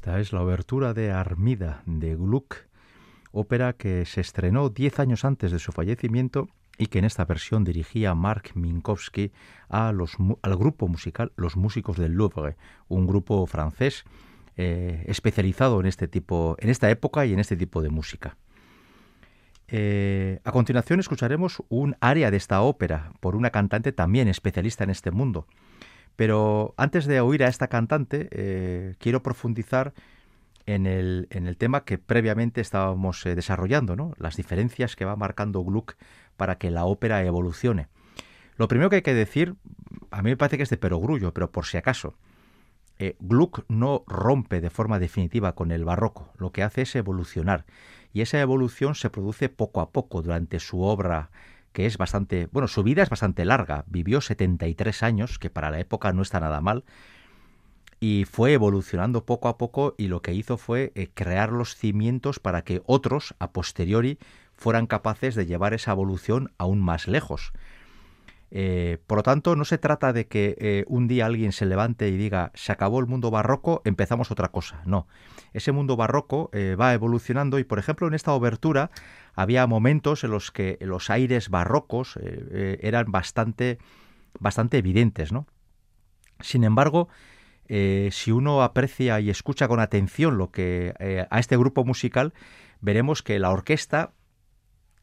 Esta 0.00 0.18
es 0.18 0.32
la 0.32 0.40
obertura 0.40 0.94
de 0.94 1.10
Armida 1.10 1.82
de 1.84 2.16
Gluck, 2.16 2.56
ópera 3.32 3.74
que 3.74 4.06
se 4.06 4.22
estrenó 4.22 4.70
diez 4.70 4.98
años 4.98 5.26
antes 5.26 5.52
de 5.52 5.58
su 5.58 5.72
fallecimiento 5.72 6.48
y 6.78 6.86
que 6.86 7.00
en 7.00 7.04
esta 7.04 7.26
versión 7.26 7.64
dirigía 7.64 8.14
Mark 8.14 8.52
Minkowski 8.54 9.30
a 9.68 9.92
los, 9.92 10.16
al 10.40 10.56
grupo 10.56 10.88
musical 10.88 11.32
Los 11.36 11.58
Músicos 11.58 11.98
del 11.98 12.12
Louvre, 12.12 12.56
un 12.88 13.06
grupo 13.06 13.46
francés 13.46 14.04
eh, 14.56 15.04
especializado 15.06 15.78
en 15.80 15.84
este 15.84 16.08
tipo, 16.08 16.56
en 16.60 16.70
esta 16.70 16.88
época 16.88 17.26
y 17.26 17.34
en 17.34 17.38
este 17.38 17.58
tipo 17.58 17.82
de 17.82 17.90
música. 17.90 18.38
Eh, 19.68 20.40
a 20.44 20.50
continuación 20.50 20.98
escucharemos 21.00 21.62
un 21.68 21.94
aria 22.00 22.30
de 22.30 22.38
esta 22.38 22.62
ópera 22.62 23.12
por 23.20 23.36
una 23.36 23.50
cantante 23.50 23.92
también 23.92 24.28
especialista 24.28 24.82
en 24.82 24.88
este 24.88 25.10
mundo. 25.10 25.46
Pero 26.20 26.74
antes 26.76 27.06
de 27.06 27.18
oír 27.22 27.42
a 27.44 27.48
esta 27.48 27.68
cantante, 27.68 28.28
eh, 28.30 28.94
quiero 28.98 29.22
profundizar 29.22 29.94
en 30.66 30.84
el, 30.84 31.28
en 31.30 31.46
el, 31.46 31.56
tema 31.56 31.86
que 31.86 31.96
previamente 31.96 32.60
estábamos 32.60 33.24
eh, 33.24 33.34
desarrollando, 33.34 33.96
¿no? 33.96 34.12
las 34.18 34.36
diferencias 34.36 34.96
que 34.96 35.06
va 35.06 35.16
marcando 35.16 35.64
Gluck 35.64 35.94
para 36.36 36.58
que 36.58 36.70
la 36.70 36.84
ópera 36.84 37.24
evolucione. 37.24 37.88
Lo 38.58 38.68
primero 38.68 38.90
que 38.90 38.96
hay 38.96 39.02
que 39.02 39.14
decir, 39.14 39.54
a 40.10 40.20
mí 40.20 40.28
me 40.28 40.36
parece 40.36 40.58
que 40.58 40.64
es 40.64 40.68
de 40.68 40.76
perogrullo, 40.76 41.32
pero 41.32 41.50
por 41.50 41.64
si 41.64 41.78
acaso, 41.78 42.18
eh, 42.98 43.16
Gluck 43.20 43.64
no 43.68 44.04
rompe 44.06 44.60
de 44.60 44.68
forma 44.68 44.98
definitiva 44.98 45.54
con 45.54 45.70
el 45.70 45.86
barroco, 45.86 46.34
lo 46.36 46.52
que 46.52 46.62
hace 46.62 46.82
es 46.82 46.94
evolucionar, 46.96 47.64
y 48.12 48.20
esa 48.20 48.38
evolución 48.42 48.94
se 48.94 49.08
produce 49.08 49.48
poco 49.48 49.80
a 49.80 49.88
poco 49.90 50.20
durante 50.20 50.60
su 50.60 50.82
obra 50.82 51.30
que 51.72 51.86
es 51.86 51.98
bastante, 51.98 52.48
bueno, 52.52 52.68
su 52.68 52.82
vida 52.82 53.02
es 53.02 53.10
bastante 53.10 53.44
larga, 53.44 53.84
vivió 53.86 54.20
73 54.20 55.02
años, 55.02 55.38
que 55.38 55.50
para 55.50 55.70
la 55.70 55.80
época 55.80 56.12
no 56.12 56.22
está 56.22 56.40
nada 56.40 56.60
mal, 56.60 56.84
y 58.00 58.24
fue 58.24 58.54
evolucionando 58.54 59.26
poco 59.26 59.48
a 59.48 59.58
poco 59.58 59.94
y 59.98 60.08
lo 60.08 60.22
que 60.22 60.32
hizo 60.32 60.56
fue 60.56 60.90
eh, 60.94 61.10
crear 61.12 61.52
los 61.52 61.76
cimientos 61.76 62.40
para 62.40 62.62
que 62.62 62.82
otros, 62.86 63.34
a 63.38 63.52
posteriori, 63.52 64.18
fueran 64.54 64.86
capaces 64.86 65.34
de 65.34 65.46
llevar 65.46 65.74
esa 65.74 65.92
evolución 65.92 66.52
aún 66.58 66.80
más 66.80 67.06
lejos. 67.08 67.52
Eh, 68.52 68.98
por 69.06 69.18
lo 69.18 69.22
tanto, 69.22 69.54
no 69.54 69.64
se 69.64 69.78
trata 69.78 70.12
de 70.12 70.26
que 70.26 70.56
eh, 70.58 70.84
un 70.88 71.06
día 71.06 71.26
alguien 71.26 71.52
se 71.52 71.66
levante 71.66 72.08
y 72.08 72.16
diga 72.16 72.50
se 72.54 72.72
acabó 72.72 72.98
el 73.00 73.06
mundo 73.06 73.30
barroco, 73.30 73.82
empezamos 73.84 74.30
otra 74.30 74.48
cosa. 74.48 74.82
No, 74.86 75.06
ese 75.52 75.72
mundo 75.72 75.96
barroco 75.96 76.50
va 76.80 76.94
evolucionando 76.94 77.58
y, 77.58 77.64
por 77.64 77.78
ejemplo, 77.78 78.08
en 78.08 78.14
esta 78.14 78.32
obertura 78.32 78.90
había 79.34 79.66
momentos 79.66 80.24
en 80.24 80.30
los 80.30 80.50
que 80.50 80.78
los 80.80 81.10
aires 81.10 81.48
barrocos 81.48 82.16
eh, 82.16 82.20
eh, 82.50 82.78
eran 82.82 83.10
bastante, 83.10 83.78
bastante 84.38 84.78
evidentes, 84.78 85.32
¿no? 85.32 85.46
Sin 86.40 86.64
embargo, 86.64 87.08
eh, 87.68 88.08
si 88.12 88.32
uno 88.32 88.62
aprecia 88.62 89.20
y 89.20 89.30
escucha 89.30 89.68
con 89.68 89.80
atención 89.80 90.38
lo 90.38 90.50
que 90.50 91.26
a 91.30 91.38
este 91.38 91.56
grupo 91.56 91.84
musical, 91.84 92.32
veremos 92.80 93.22
que 93.22 93.38
la 93.38 93.50
orquesta 93.50 94.12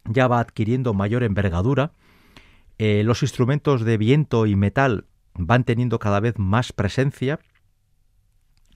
ya 0.05 0.27
va 0.27 0.39
adquiriendo 0.39 0.93
mayor 0.93 1.23
envergadura, 1.23 1.91
los 2.79 3.23
instrumentos 3.23 3.83
de 3.83 3.97
viento 3.97 4.45
y 4.45 4.55
metal 4.55 5.05
van 5.33 5.63
teniendo 5.63 5.99
cada 5.99 6.19
vez 6.19 6.37
más 6.37 6.73
presencia, 6.73 7.39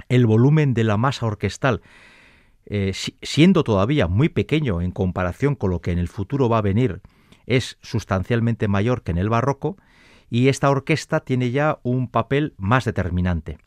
el 0.09 0.25
volumen 0.25 0.73
de 0.73 0.83
la 0.83 0.97
masa 0.97 1.25
orquestal 1.25 1.81
eh, 2.65 2.93
siendo 2.93 3.63
todavía 3.63 4.07
muy 4.07 4.29
pequeño 4.29 4.81
en 4.81 4.91
comparación 4.91 5.55
con 5.55 5.71
lo 5.71 5.81
que 5.81 5.91
en 5.91 5.97
el 5.97 6.07
futuro 6.07 6.47
va 6.47 6.59
a 6.59 6.61
venir, 6.61 7.01
es 7.45 7.77
sustancialmente 7.81 8.67
mayor 8.67 9.03
que 9.03 9.11
en 9.11 9.17
el 9.17 9.29
barroco, 9.29 9.77
y 10.29 10.47
esta 10.47 10.69
orquesta 10.69 11.21
tiene 11.21 11.51
ya 11.51 11.79
un 11.83 12.07
papel 12.07 12.53
más 12.57 12.85
determinante. 12.85 13.57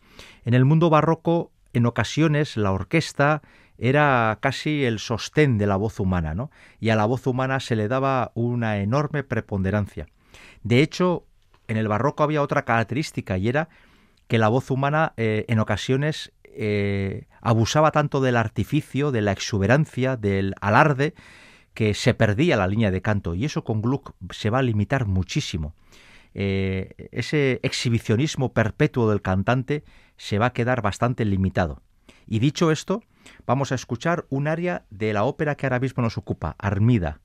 En 0.44 0.54
el 0.54 0.64
mundo 0.64 0.90
barroco, 0.90 1.52
en 1.72 1.86
ocasiones, 1.86 2.56
la 2.56 2.72
orquesta 2.72 3.42
era 3.76 4.38
casi 4.40 4.84
el 4.84 5.00
sostén 5.00 5.58
de 5.58 5.66
la 5.66 5.76
voz 5.76 5.98
humana, 5.98 6.34
¿no? 6.34 6.50
Y 6.80 6.90
a 6.90 6.96
la 6.96 7.04
voz 7.04 7.26
humana 7.26 7.60
se 7.60 7.76
le 7.76 7.88
daba 7.88 8.30
una 8.34 8.78
enorme 8.78 9.24
preponderancia. 9.24 10.06
De 10.62 10.80
hecho, 10.80 11.26
en 11.68 11.76
el 11.76 11.88
barroco 11.88 12.22
había 12.22 12.42
otra 12.42 12.64
característica 12.64 13.38
y 13.38 13.48
era 13.48 13.68
que 14.28 14.38
la 14.38 14.48
voz 14.48 14.70
humana 14.70 15.12
eh, 15.16 15.44
en 15.48 15.58
ocasiones 15.58 16.32
eh, 16.44 17.26
abusaba 17.40 17.90
tanto 17.90 18.20
del 18.20 18.36
artificio, 18.36 19.10
de 19.10 19.22
la 19.22 19.32
exuberancia, 19.32 20.16
del 20.16 20.54
alarde, 20.60 21.14
que 21.74 21.94
se 21.94 22.14
perdía 22.14 22.56
la 22.56 22.68
línea 22.68 22.90
de 22.90 23.02
canto. 23.02 23.34
Y 23.34 23.44
eso 23.44 23.64
con 23.64 23.82
Gluck 23.82 24.14
se 24.30 24.50
va 24.50 24.60
a 24.60 24.62
limitar 24.62 25.06
muchísimo. 25.06 25.74
Eh, 26.34 27.08
ese 27.12 27.60
exhibicionismo 27.62 28.52
perpetuo 28.52 29.08
del 29.10 29.22
cantante 29.22 29.84
se 30.16 30.38
va 30.38 30.46
a 30.46 30.52
quedar 30.52 30.82
bastante 30.82 31.24
limitado. 31.24 31.82
Y 32.26 32.38
dicho 32.38 32.70
esto, 32.70 33.02
vamos 33.46 33.72
a 33.72 33.74
escuchar 33.74 34.26
un 34.30 34.48
aria 34.48 34.84
de 34.90 35.12
la 35.12 35.24
ópera 35.24 35.56
que 35.56 35.66
ahora 35.66 35.80
mismo 35.80 36.02
nos 36.02 36.18
ocupa, 36.18 36.56
Armida, 36.58 37.20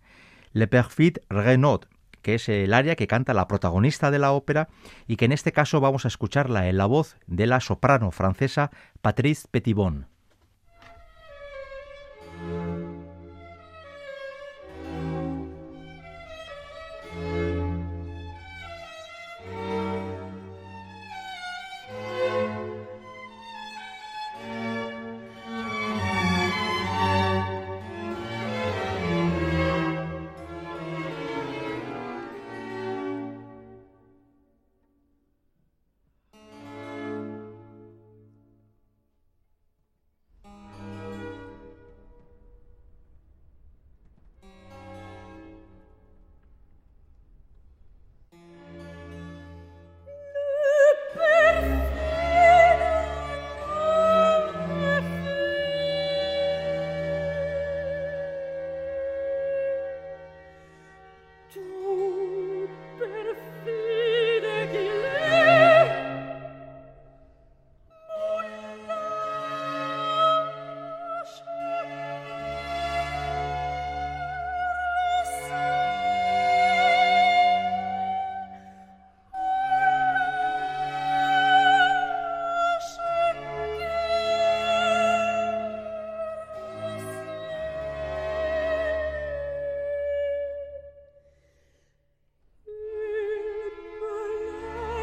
Le 0.52 0.68
Perfid 0.68 1.18
Renaud, 1.30 1.86
que 2.22 2.36
es 2.36 2.50
el 2.50 2.74
área 2.74 2.96
que 2.96 3.08
canta 3.08 3.34
la 3.34 3.48
protagonista 3.48 4.12
de 4.12 4.20
la 4.20 4.32
ópera 4.32 4.70
y 5.08 5.16
que 5.16 5.26
en 5.26 5.32
este 5.32 5.52
caso 5.52 5.80
vamos 5.80 6.06
a 6.06 6.10
escucharla 6.10 6.68
en 6.68 6.78
la 6.78 6.86
voz 6.86 7.18
de 7.28 7.48
la 7.48 7.60
soprano 7.60 8.12
francesa 8.12 8.72
Patrice 9.02 9.48
Petitbon. 9.50 10.08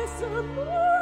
Yes, 0.06 0.22
amor. 0.22 0.95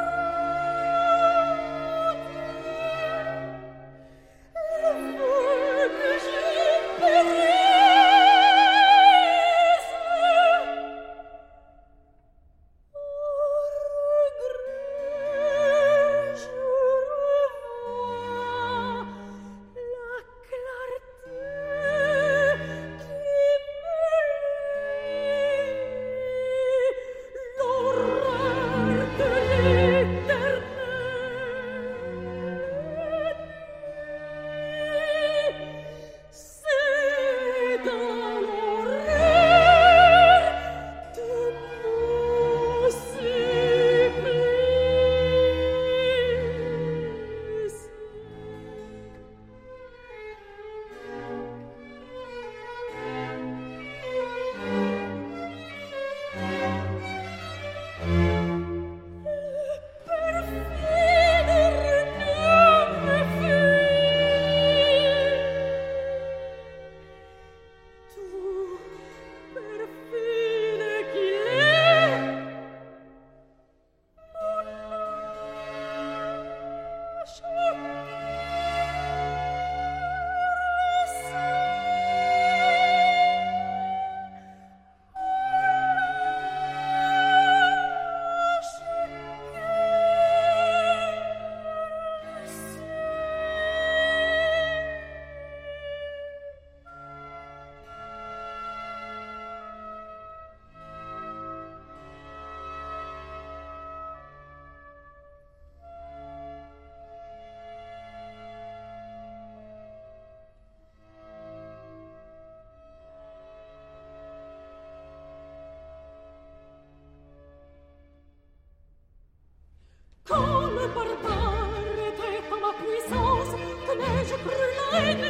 No 124.95 125.24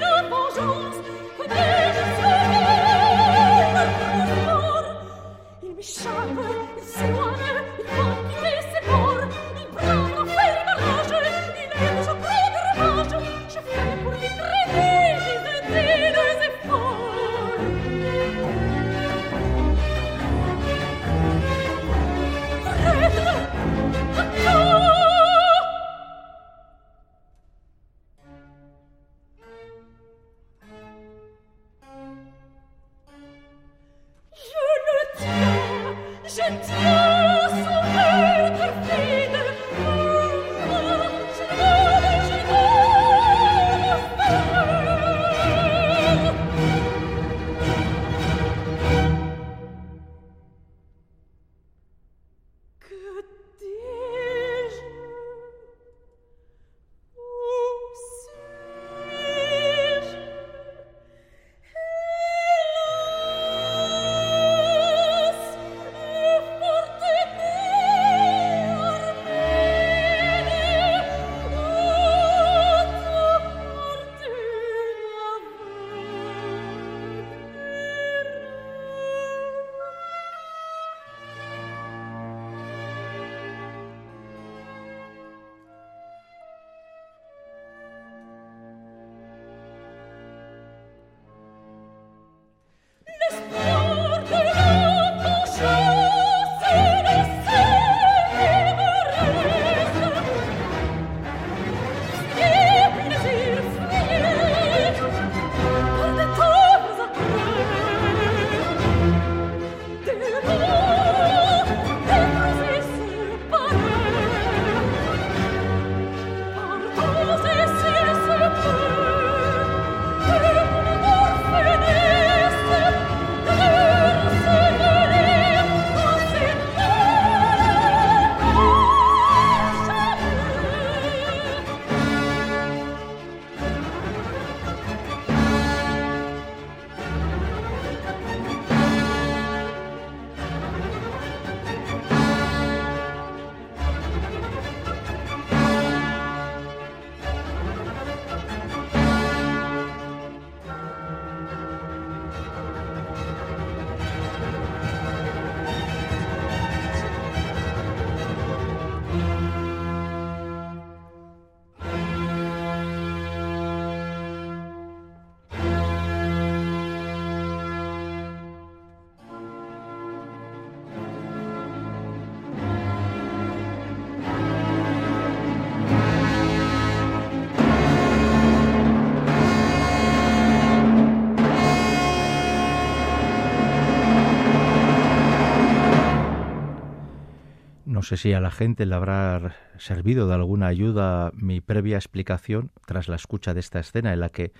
sé 188.05 188.17
si 188.17 188.31
a 188.31 188.39
la 188.39 188.51
gente 188.51 188.85
le 188.85 188.95
habrá 188.95 189.55
servido 189.77 190.27
de 190.27 190.35
alguna 190.35 190.67
ayuda 190.67 191.31
mi 191.35 191.59
previa 191.59 191.97
explicación 191.97 192.71
tras 192.85 193.09
la 193.09 193.17
escucha 193.17 193.53
de 193.53 193.59
esta 193.59 193.79
escena 193.79 194.13
en 194.13 194.21
la 194.21 194.29
que 194.29 194.53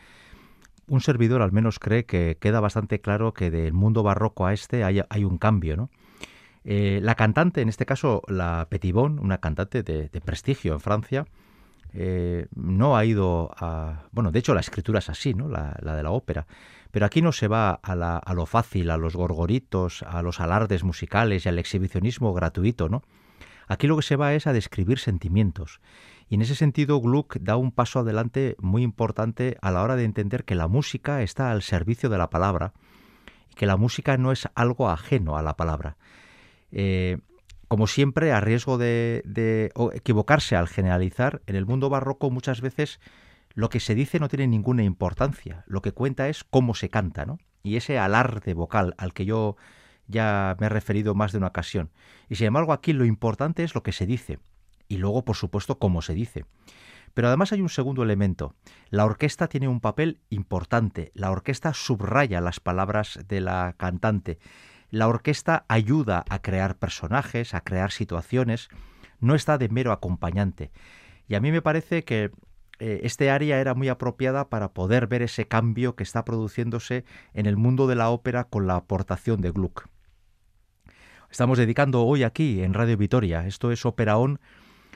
un 0.87 1.01
servidor 1.01 1.41
al 1.41 1.51
menos 1.51 1.79
cree 1.79 2.05
que 2.05 2.37
queda 2.39 2.59
bastante 2.59 2.99
claro 2.99 3.33
que 3.33 3.51
del 3.51 3.73
mundo 3.73 4.03
barroco 4.03 4.45
a 4.45 4.53
este 4.53 4.83
hay, 4.83 5.23
un 5.23 5.37
cambio, 5.37 5.77
¿no? 5.77 5.89
Eh, 6.63 6.99
la 7.01 7.15
cantante, 7.15 7.61
en 7.61 7.69
este 7.69 7.85
caso 7.85 8.23
la 8.27 8.67
Petibón, 8.69 9.19
una 9.19 9.37
cantante 9.37 9.83
de, 9.83 10.09
prestigio 10.21 10.73
en 10.73 10.79
Francia, 10.79 11.25
eh, 11.93 12.47
no 12.55 12.97
ha 12.97 13.05
ido 13.05 13.51
a... 13.57 14.03
Bueno, 14.11 14.31
de 14.31 14.39
hecho 14.39 14.53
la 14.53 14.61
escritura 14.61 14.99
es 14.99 15.09
así, 15.09 15.33
¿no? 15.33 15.47
La, 15.47 15.77
de 15.79 16.03
la 16.03 16.11
ópera. 16.11 16.47
Pero 16.91 17.05
aquí 17.05 17.21
no 17.21 17.31
se 17.31 17.47
va 17.47 17.71
a, 17.71 18.33
lo 18.33 18.45
fácil, 18.45 18.89
a 18.89 18.97
los 18.97 19.15
gorgoritos, 19.15 20.03
a 20.03 20.21
los 20.21 20.39
alardes 20.39 20.83
musicales 20.83 21.45
y 21.45 21.49
al 21.49 21.59
exhibicionismo 21.59 22.33
gratuito, 22.33 22.89
¿no? 22.89 23.03
Aquí 23.67 23.87
lo 23.87 23.95
que 23.95 24.03
se 24.03 24.15
va 24.15 24.33
es 24.33 24.47
a 24.47 24.53
describir 24.53 24.99
sentimientos. 24.99 25.79
Y 26.29 26.35
en 26.35 26.41
ese 26.41 26.55
sentido, 26.55 26.99
Gluck 27.01 27.37
da 27.39 27.55
un 27.55 27.71
paso 27.71 27.99
adelante 27.99 28.55
muy 28.59 28.83
importante 28.83 29.57
a 29.61 29.71
la 29.71 29.83
hora 29.83 29.95
de 29.95 30.05
entender 30.05 30.43
que 30.43 30.55
la 30.55 30.67
música 30.67 31.21
está 31.21 31.51
al 31.51 31.61
servicio 31.61 32.09
de 32.09 32.17
la 32.17 32.29
palabra 32.29 32.73
y 33.51 33.55
que 33.55 33.65
la 33.65 33.77
música 33.77 34.17
no 34.17 34.31
es 34.31 34.47
algo 34.55 34.89
ajeno 34.89 35.37
a 35.37 35.43
la 35.43 35.55
palabra. 35.55 35.97
Eh, 36.71 37.19
como 37.67 37.87
siempre, 37.87 38.31
a 38.31 38.41
riesgo 38.41 38.77
de, 38.77 39.21
de 39.25 39.71
equivocarse 39.93 40.55
al 40.55 40.67
generalizar, 40.67 41.41
en 41.47 41.55
el 41.55 41.65
mundo 41.65 41.89
barroco 41.89 42.29
muchas 42.29 42.61
veces 42.61 42.99
lo 43.53 43.69
que 43.69 43.79
se 43.79 43.95
dice 43.95 44.19
no 44.19 44.27
tiene 44.27 44.47
ninguna 44.47 44.83
importancia. 44.83 45.63
Lo 45.67 45.81
que 45.81 45.91
cuenta 45.91 46.27
es 46.27 46.43
cómo 46.43 46.75
se 46.75 46.89
canta, 46.89 47.25
¿no? 47.25 47.39
Y 47.63 47.77
ese 47.77 47.97
alarde 47.97 48.53
vocal 48.53 48.93
al 48.97 49.13
que 49.13 49.25
yo 49.25 49.55
ya 50.07 50.55
me 50.59 50.67
he 50.67 50.69
referido 50.69 51.15
más 51.15 51.31
de 51.31 51.37
una 51.39 51.47
ocasión. 51.47 51.91
Y 52.29 52.35
sin 52.35 52.47
embargo 52.47 52.73
aquí 52.73 52.93
lo 52.93 53.05
importante 53.05 53.63
es 53.63 53.75
lo 53.75 53.83
que 53.83 53.91
se 53.91 54.05
dice 54.05 54.39
y 54.87 54.97
luego 54.97 55.25
por 55.25 55.35
supuesto 55.35 55.79
cómo 55.79 56.01
se 56.01 56.13
dice. 56.13 56.45
Pero 57.13 57.29
además 57.29 57.53
hay 57.53 57.61
un 57.61 57.69
segundo 57.69 58.03
elemento. 58.03 58.55
La 58.89 59.05
orquesta 59.05 59.47
tiene 59.47 59.69
un 59.69 59.79
papel 59.79 60.19
importante. 60.29 61.11
La 61.15 61.31
orquesta 61.31 61.73
subraya 61.73 62.41
las 62.41 62.59
palabras 62.59 63.19
de 63.27 63.39
la 63.39 63.73
cantante. 63.77 64.37
La 64.89 65.07
orquesta 65.07 65.65
ayuda 65.69 66.25
a 66.29 66.41
crear 66.41 66.77
personajes, 66.77 67.53
a 67.53 67.61
crear 67.61 67.91
situaciones. 67.91 68.67
No 69.21 69.33
está 69.33 69.57
de 69.57 69.69
mero 69.69 69.93
acompañante. 69.93 70.71
Y 71.27 71.35
a 71.35 71.39
mí 71.39 71.51
me 71.51 71.61
parece 71.61 72.03
que 72.03 72.31
eh, 72.79 72.99
este 73.03 73.31
área 73.31 73.61
era 73.61 73.73
muy 73.73 73.87
apropiada 73.87 74.49
para 74.49 74.73
poder 74.73 75.07
ver 75.07 75.21
ese 75.21 75.47
cambio 75.47 75.95
que 75.95 76.03
está 76.03 76.25
produciéndose 76.25 77.05
en 77.33 77.45
el 77.45 77.55
mundo 77.55 77.87
de 77.87 77.95
la 77.95 78.09
ópera 78.09 78.43
con 78.43 78.67
la 78.67 78.75
aportación 78.75 79.39
de 79.39 79.51
Gluck. 79.51 79.87
Estamos 81.35 81.57
dedicando 81.57 82.05
hoy 82.05 82.23
aquí 82.23 82.63
en 82.63 82.73
Radio 82.73 82.95
Vitoria. 82.95 83.45
Esto 83.45 83.73
es 83.73 83.85
Opera 83.85 84.17
On. 84.17 84.39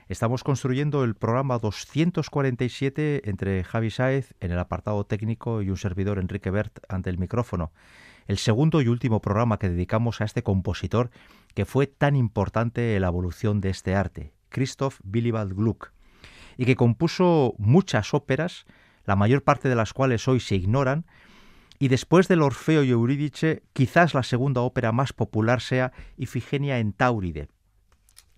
Estamos 0.07 0.45
construyendo 0.45 1.03
el 1.03 1.13
programa 1.13 1.59
247 1.59 3.29
entre 3.29 3.65
Javi 3.65 3.91
Sáez 3.91 4.33
en 4.39 4.53
el 4.53 4.59
apartado 4.59 5.03
técnico 5.03 5.61
y 5.61 5.69
un 5.69 5.75
servidor 5.75 6.17
Enrique 6.17 6.49
Bert 6.49 6.79
ante 6.87 7.09
el 7.09 7.17
micrófono. 7.17 7.73
El 8.25 8.37
segundo 8.37 8.81
y 8.81 8.87
último 8.87 9.21
programa 9.21 9.59
que 9.59 9.67
dedicamos 9.67 10.21
a 10.21 10.23
este 10.23 10.41
compositor 10.41 11.09
que 11.55 11.65
fue 11.65 11.87
tan 11.87 12.15
importante 12.15 12.95
en 12.95 13.01
la 13.01 13.09
evolución 13.09 13.59
de 13.59 13.71
este 13.71 13.93
arte, 13.93 14.31
Christoph 14.47 15.01
Willibald 15.03 15.53
Gluck, 15.53 15.91
y 16.55 16.63
que 16.63 16.77
compuso 16.77 17.53
muchas 17.57 18.13
óperas 18.13 18.65
la 19.03 19.17
mayor 19.17 19.43
parte 19.43 19.67
de 19.67 19.75
las 19.75 19.91
cuales 19.91 20.25
hoy 20.29 20.39
se 20.39 20.55
ignoran, 20.55 21.05
y 21.79 21.87
después 21.87 22.27
del 22.27 22.41
Orfeo 22.41 22.83
y 22.83 22.91
Eurídice, 22.91 23.63
quizás 23.71 24.13
la 24.13 24.23
segunda 24.23 24.61
ópera 24.61 24.91
más 24.91 25.13
popular 25.13 25.61
sea 25.61 25.93
Ifigenia 26.17 26.79
en 26.79 26.91
Tauride, 26.91 27.47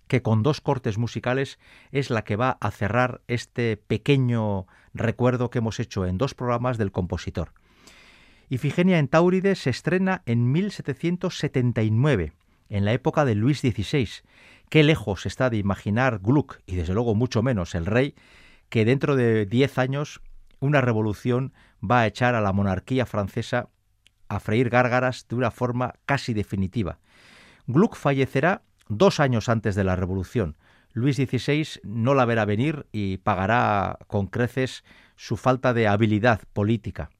que 0.06 0.22
con 0.22 0.44
dos 0.44 0.60
cortes 0.60 0.96
musicales 0.96 1.58
es 1.90 2.10
la 2.10 2.22
que 2.22 2.36
va 2.36 2.56
a 2.60 2.70
cerrar 2.70 3.20
este 3.26 3.76
pequeño 3.76 4.66
recuerdo 4.94 5.50
que 5.50 5.58
hemos 5.58 5.80
hecho 5.80 6.06
en 6.06 6.18
dos 6.18 6.34
programas 6.34 6.78
del 6.78 6.92
compositor. 6.92 7.52
Ifigenia 8.48 9.00
en 9.00 9.08
Tauride 9.08 9.56
se 9.56 9.70
estrena 9.70 10.22
en 10.24 10.52
1779, 10.52 12.34
en 12.68 12.84
la 12.84 12.92
época 12.92 13.24
de 13.24 13.34
Luis 13.34 13.60
XVI. 13.60 14.08
Qué 14.68 14.84
lejos 14.84 15.26
está 15.26 15.50
de 15.50 15.56
imaginar 15.56 16.20
Gluck, 16.20 16.60
y 16.64 16.76
desde 16.76 16.94
luego 16.94 17.16
mucho 17.16 17.42
menos 17.42 17.74
el 17.74 17.86
rey, 17.86 18.14
que 18.68 18.84
dentro 18.84 19.16
de 19.16 19.46
diez 19.46 19.78
años 19.78 20.20
una 20.60 20.80
revolución 20.80 21.52
va 21.82 22.00
a 22.00 22.06
echar 22.06 22.34
a 22.34 22.40
la 22.40 22.52
monarquía 22.52 23.06
francesa 23.06 23.68
a 24.28 24.40
freír 24.40 24.70
gárgaras 24.70 25.26
de 25.28 25.36
una 25.36 25.50
forma 25.50 25.94
casi 26.06 26.32
definitiva. 26.32 26.98
Gluck 27.66 27.96
fallecerá 27.96 28.62
dos 28.88 29.20
años 29.20 29.48
antes 29.48 29.74
de 29.74 29.84
la 29.84 29.96
revolución. 29.96 30.56
Luis 30.92 31.16
XVI 31.16 31.80
no 31.84 32.14
la 32.14 32.24
verá 32.24 32.44
venir 32.44 32.86
y 32.92 33.18
pagará 33.18 33.98
con 34.06 34.26
creces 34.26 34.84
su 35.16 35.36
falta 35.36 35.72
de 35.74 35.88
habilidad 35.88 36.42
política. 36.52 37.10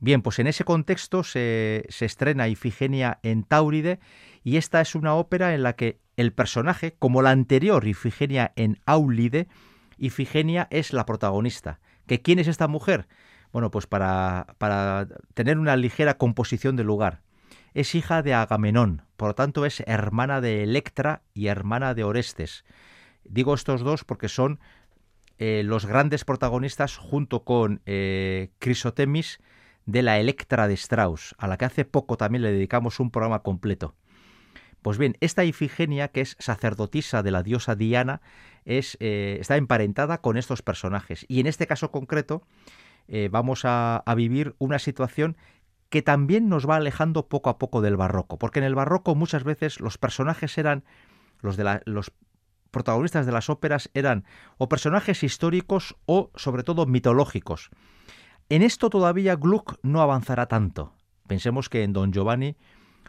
Bien, 0.00 0.22
pues 0.22 0.38
en 0.38 0.46
ese 0.46 0.64
contexto 0.64 1.22
se, 1.22 1.86
se, 1.88 2.04
estrena 2.04 2.48
Ifigenia 2.48 3.20
en 3.22 3.44
Tauride 3.44 4.00
y 4.42 4.56
esta 4.56 4.80
es 4.80 4.94
una 4.94 5.14
ópera 5.14 5.54
en 5.54 5.62
la 5.62 5.74
que 5.74 6.00
el 6.16 6.32
personaje, 6.32 6.94
como 6.98 7.22
la 7.22 7.30
anterior 7.30 7.86
Ifigenia 7.86 8.52
en 8.56 8.80
Aulide, 8.86 9.48
Ifigenia 9.96 10.68
es 10.70 10.92
la 10.92 11.06
protagonista. 11.06 11.80
¿Que 12.06 12.20
quién 12.20 12.38
es 12.38 12.48
esta 12.48 12.68
mujer? 12.68 13.06
Bueno, 13.54 13.70
pues 13.70 13.86
para, 13.86 14.56
para 14.58 15.06
tener 15.32 15.60
una 15.60 15.76
ligera 15.76 16.18
composición 16.18 16.74
de 16.74 16.82
lugar. 16.82 17.20
Es 17.72 17.94
hija 17.94 18.20
de 18.20 18.34
Agamenón, 18.34 19.02
por 19.16 19.28
lo 19.28 19.34
tanto 19.36 19.64
es 19.64 19.78
hermana 19.86 20.40
de 20.40 20.64
Electra 20.64 21.22
y 21.34 21.46
hermana 21.46 21.94
de 21.94 22.02
Orestes. 22.02 22.64
Digo 23.22 23.54
estos 23.54 23.82
dos 23.82 24.02
porque 24.02 24.28
son 24.28 24.58
eh, 25.38 25.62
los 25.64 25.86
grandes 25.86 26.24
protagonistas 26.24 26.96
junto 26.96 27.44
con 27.44 27.80
eh, 27.86 28.50
Crisotemis 28.58 29.38
de 29.86 30.02
la 30.02 30.18
Electra 30.18 30.66
de 30.66 30.74
Strauss, 30.74 31.36
a 31.38 31.46
la 31.46 31.56
que 31.56 31.66
hace 31.66 31.84
poco 31.84 32.16
también 32.16 32.42
le 32.42 32.50
dedicamos 32.50 32.98
un 32.98 33.12
programa 33.12 33.44
completo. 33.44 33.94
Pues 34.82 34.98
bien, 34.98 35.16
esta 35.20 35.44
Ifigenia, 35.44 36.08
que 36.08 36.22
es 36.22 36.36
sacerdotisa 36.40 37.22
de 37.22 37.30
la 37.30 37.44
diosa 37.44 37.76
Diana, 37.76 38.20
es, 38.64 38.96
eh, 38.98 39.38
está 39.40 39.56
emparentada 39.56 40.18
con 40.18 40.36
estos 40.36 40.60
personajes. 40.60 41.24
Y 41.28 41.38
en 41.38 41.46
este 41.46 41.68
caso 41.68 41.92
concreto 41.92 42.42
eh, 43.08 43.28
vamos 43.30 43.62
a, 43.64 44.02
vivir 44.16 44.54
una 44.58 44.78
situación 44.78 45.36
que 45.90 46.02
también 46.02 46.48
nos 46.48 46.68
va 46.68 46.76
alejando 46.76 47.28
poco 47.28 47.50
a 47.50 47.58
poco 47.58 47.80
del 47.80 47.96
barroco, 47.96 48.38
porque 48.38 48.58
en 48.58 48.64
el 48.64 48.74
barroco 48.74 49.14
muchas 49.14 49.44
veces 49.44 49.80
los 49.80 49.98
personajes 49.98 50.58
eran 50.58 50.84
los 51.40 51.56
de 51.56 51.64
la, 51.64 51.82
los 51.84 52.12
protagonistas 52.70 53.26
de 53.26 53.32
las 53.32 53.48
óperas 53.48 53.90
eran 53.94 54.24
o 54.58 54.68
personajes 54.68 55.22
históricos 55.22 55.96
o 56.06 56.30
sobre 56.34 56.64
todo 56.64 56.86
mitológicos. 56.86 57.70
En 58.48 58.62
esto 58.62 58.90
todavía 58.90 59.36
Gluck 59.36 59.78
no 59.82 60.02
avanzará 60.02 60.46
tanto. 60.46 60.92
Pensemos 61.28 61.68
que 61.68 61.84
en 61.84 61.92
Don 61.92 62.12
Giovanni 62.12 62.56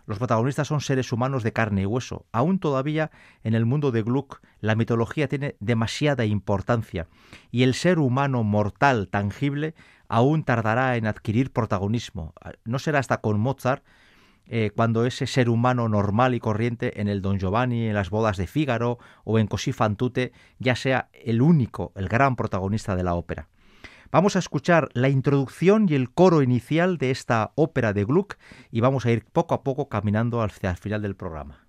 los 0.05 0.19
protagonistas 0.19 0.67
son 0.67 0.81
seres 0.81 1.11
humanos 1.11 1.43
de 1.43 1.53
carne 1.53 1.81
y 1.81 1.85
hueso. 1.85 2.25
Aún 2.31 2.59
todavía 2.59 3.11
en 3.43 3.55
el 3.55 3.65
mundo 3.65 3.91
de 3.91 4.03
Gluck 4.03 4.41
la 4.59 4.75
mitología 4.75 5.27
tiene 5.27 5.55
demasiada 5.59 6.25
importancia 6.25 7.07
y 7.51 7.63
el 7.63 7.73
ser 7.73 7.99
humano 7.99 8.43
mortal 8.43 9.07
tangible 9.09 9.73
aún 10.07 10.43
tardará 10.43 10.97
en 10.97 11.07
adquirir 11.07 11.51
protagonismo. 11.51 12.33
No 12.63 12.79
será 12.79 12.99
hasta 12.99 13.21
con 13.21 13.39
Mozart 13.39 13.83
eh, 14.47 14.71
cuando 14.75 15.05
ese 15.05 15.25
ser 15.25 15.49
humano 15.49 15.89
normal 15.89 16.35
y 16.35 16.39
corriente 16.39 17.01
en 17.01 17.07
el 17.07 17.21
Don 17.21 17.39
Giovanni, 17.39 17.87
en 17.87 17.95
las 17.95 18.11
bodas 18.11 18.37
de 18.37 18.45
Fígaro 18.45 18.99
o 19.23 19.39
en 19.39 19.47
Così 19.47 19.73
fan 19.73 19.95
tutte 19.95 20.33
ya 20.59 20.75
sea 20.75 21.09
el 21.13 21.41
único, 21.41 21.91
el 21.95 22.07
gran 22.07 22.35
protagonista 22.35 22.95
de 22.95 23.03
la 23.03 23.15
ópera. 23.15 23.47
Vamos 24.11 24.35
a 24.35 24.39
escuchar 24.39 24.89
la 24.93 25.09
introducción 25.09 25.87
y 25.89 25.95
el 25.95 26.11
coro 26.11 26.41
inicial 26.41 26.97
de 26.97 27.11
esta 27.11 27.51
ópera 27.55 27.93
de 27.93 28.05
Gluck 28.05 28.35
y 28.71 28.79
vamos 28.79 29.05
a 29.05 29.11
ir 29.11 29.25
poco 29.25 29.55
a 29.55 29.63
poco 29.63 29.89
caminando 29.89 30.41
hacia 30.41 30.71
el 30.71 30.77
final 30.77 31.01
del 31.01 31.15
programa. 31.15 31.64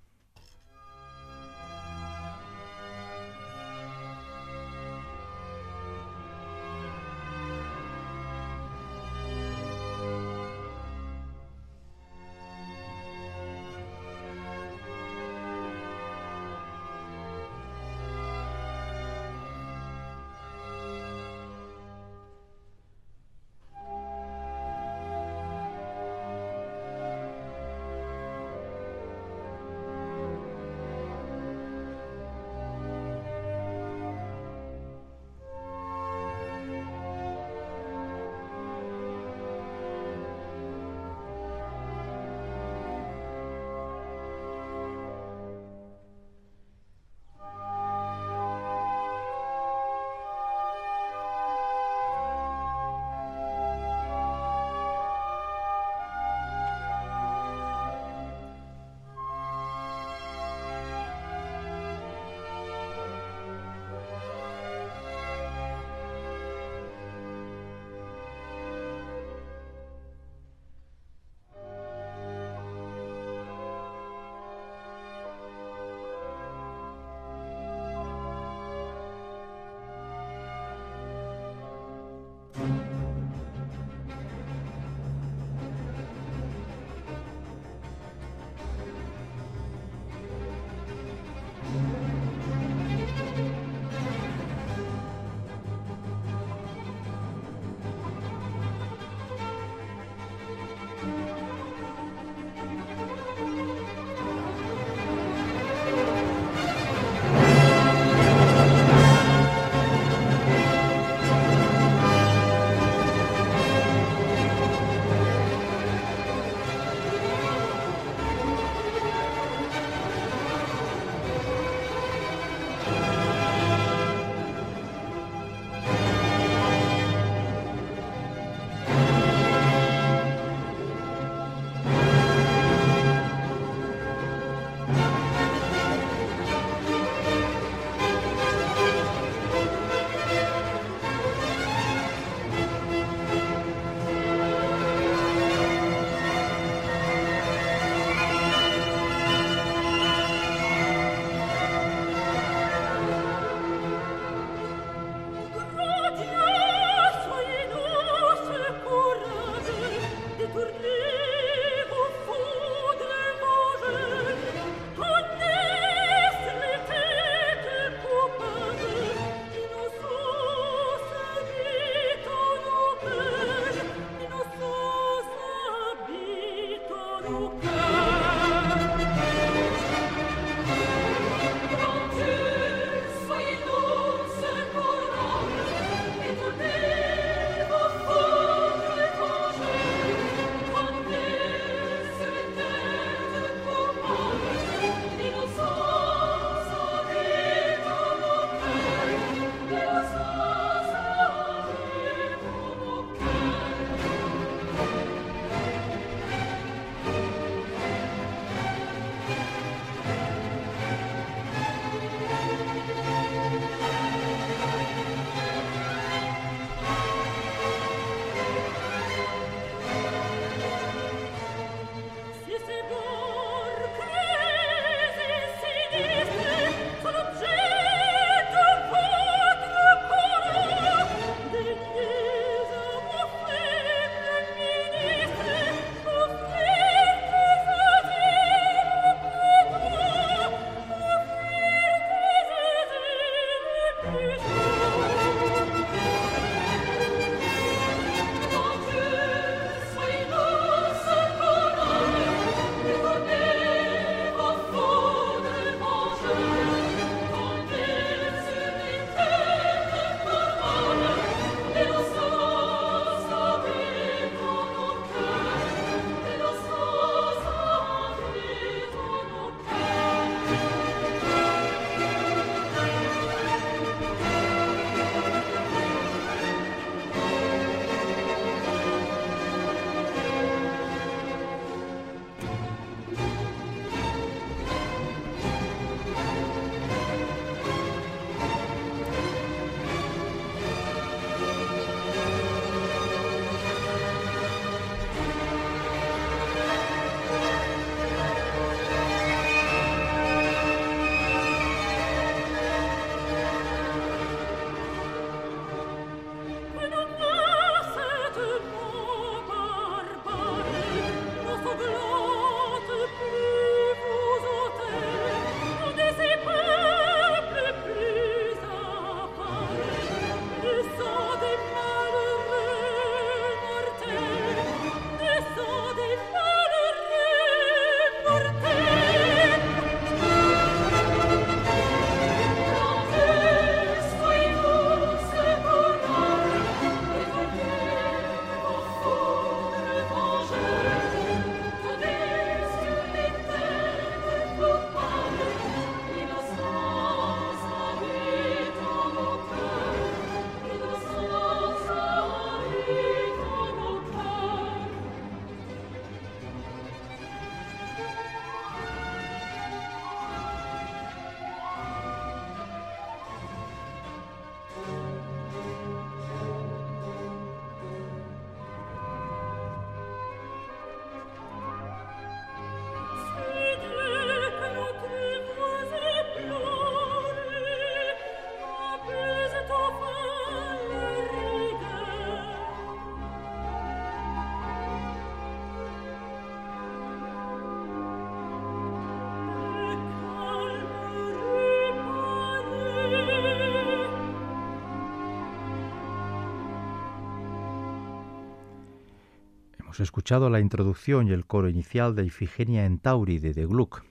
Hemos 399.96 400.08
escuchado 400.08 400.50
la 400.50 400.60
introducción 400.60 401.26
y 401.26 401.32
el 401.32 401.46
coro 401.46 401.70
inicial 401.70 402.14
de 402.14 402.26
Ifigenia 402.26 402.84
en 402.84 402.98
Tauride 402.98 403.54
de 403.54 403.64
Gluck. 403.64 404.04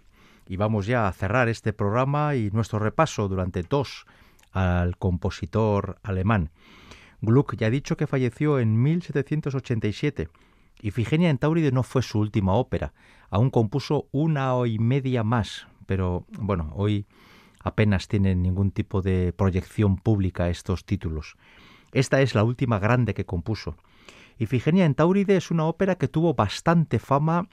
Y 0.47 0.57
vamos 0.57 0.87
ya 0.87 1.07
a 1.07 1.13
cerrar 1.13 1.47
este 1.47 1.73
programa 1.73 2.33
y 2.33 2.49
nuestro 2.49 2.79
repaso 2.79 3.27
durante 3.27 3.61
dos 3.61 4.07
al 4.51 4.97
compositor 4.97 5.99
alemán. 6.01 6.49
Gluck 7.21 7.55
ya 7.55 7.67
ha 7.67 7.69
dicho 7.69 7.97
que 7.97 8.07
falleció 8.07 8.57
en 8.57 8.81
1787. 8.81 10.29
Ifigenia 10.81 11.29
en 11.29 11.37
Tauride 11.37 11.71
no 11.71 11.83
fue 11.83 12.01
su 12.01 12.17
última 12.17 12.53
ópera. 12.53 12.93
Aún 13.29 13.51
compuso 13.51 14.07
una 14.11 14.55
y 14.65 14.79
media 14.79 15.23
más, 15.23 15.67
pero 15.85 16.25
bueno, 16.31 16.73
hoy 16.73 17.05
apenas 17.59 18.07
tienen 18.07 18.41
ningún 18.41 18.71
tipo 18.71 19.03
de 19.03 19.33
proyección 19.33 19.97
pública 19.97 20.49
estos 20.49 20.83
títulos. 20.83 21.35
Esta 21.91 22.21
es 22.21 22.33
la 22.33 22.43
última 22.43 22.79
grande 22.79 23.13
que 23.13 23.27
compuso. 23.27 23.77
Ifigenia 24.37 24.85
en 24.85 24.95
Tauride 24.95 25.37
es 25.37 25.51
una 25.51 25.65
ópera 25.65 25.95
que 25.95 26.07
tuvo 26.07 26.33
bastante 26.33 26.99
fama 26.99 27.47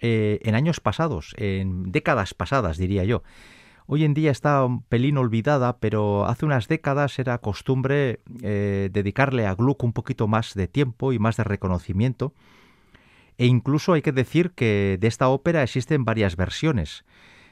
eh, 0.00 0.38
en 0.42 0.54
años 0.54 0.80
pasados, 0.80 1.34
en 1.36 1.90
décadas 1.90 2.34
pasadas, 2.34 2.76
diría 2.76 3.04
yo. 3.04 3.22
Hoy 3.86 4.04
en 4.04 4.12
día 4.12 4.30
está 4.30 4.64
un 4.64 4.82
pelín 4.82 5.16
olvidada, 5.16 5.78
pero 5.78 6.26
hace 6.26 6.44
unas 6.44 6.68
décadas 6.68 7.18
era 7.18 7.38
costumbre 7.38 8.20
eh, 8.42 8.90
dedicarle 8.92 9.46
a 9.46 9.54
Gluck 9.54 9.82
un 9.82 9.94
poquito 9.94 10.28
más 10.28 10.52
de 10.52 10.68
tiempo 10.68 11.14
y 11.14 11.18
más 11.18 11.38
de 11.38 11.44
reconocimiento. 11.44 12.34
E 13.38 13.46
incluso 13.46 13.94
hay 13.94 14.02
que 14.02 14.12
decir 14.12 14.50
que 14.50 14.98
de 15.00 15.06
esta 15.06 15.28
ópera 15.28 15.62
existen 15.62 16.04
varias 16.04 16.36
versiones. 16.36 17.06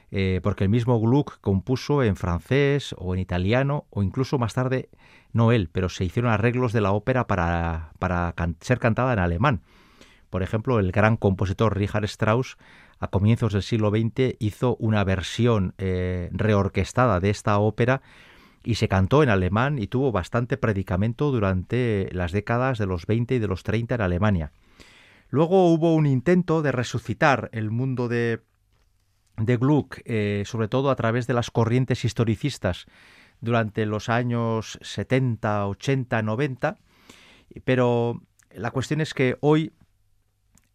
Eh, 0.09 0.39
porque 0.41 0.63
el 0.63 0.69
mismo 0.69 0.99
Gluck 1.01 1.39
compuso 1.41 2.01
en 2.01 2.15
francés 2.15 2.95
o 2.97 3.13
en 3.13 3.19
italiano 3.19 3.85
o 3.89 4.03
incluso 4.03 4.37
más 4.37 4.53
tarde, 4.53 4.89
no 5.33 5.51
él, 5.51 5.69
pero 5.71 5.89
se 5.89 6.05
hicieron 6.05 6.31
arreglos 6.31 6.71
de 6.71 6.81
la 6.81 6.91
ópera 6.91 7.27
para, 7.27 7.91
ser 8.61 8.79
cantada 8.79 9.13
en 9.13 9.19
alemán. 9.19 9.61
Por 10.29 10.43
ejemplo, 10.43 10.79
el 10.79 10.91
gran 10.91 11.17
compositor 11.17 11.77
Richard 11.77 12.05
Strauss 12.05 12.57
a 12.99 13.09
comienzos 13.09 13.53
del 13.53 13.63
siglo 13.63 13.91
XX 13.91 14.35
hizo 14.39 14.75
una 14.79 15.03
versión 15.03 15.73
eh, 15.77 16.29
reorquestada 16.31 17.19
de 17.19 17.29
esta 17.29 17.59
ópera 17.59 18.01
y 18.63 18.75
se 18.75 18.87
cantó 18.87 19.23
en 19.23 19.29
alemán 19.29 19.77
y 19.77 19.87
tuvo 19.87 20.11
bastante 20.11 20.57
predicamento 20.57 21.31
durante 21.31 22.09
las 22.11 22.31
décadas 22.31 22.77
de 22.77 22.85
los 22.85 23.05
20 23.05 23.35
y 23.35 23.39
de 23.39 23.47
los 23.47 23.63
30 23.63 23.95
en 23.95 24.01
Alemania. 24.01 24.51
Luego 25.29 25.71
hubo 25.71 25.93
un 25.93 26.05
intento 26.05 26.61
de 26.61 26.71
resucitar 26.71 27.49
el 27.51 27.69
mundo 27.69 28.07
de, 28.07 28.41
de 29.37 29.57
Gluck, 29.57 29.99
eh, 30.05 30.43
sobre 30.45 30.67
todo 30.67 30.89
a 30.89 30.95
través 30.95 31.27
de 31.27 31.33
las 31.33 31.51
corrientes 31.51 32.03
historicistas 32.03 32.85
durante 33.39 33.85
los 33.85 34.09
años 34.09 34.79
70, 34.81 35.67
80, 35.67 36.21
90, 36.23 36.77
pero 37.63 38.21
la 38.51 38.71
cuestión 38.71 38.99
es 38.99 39.13
que 39.13 39.37
hoy 39.41 39.73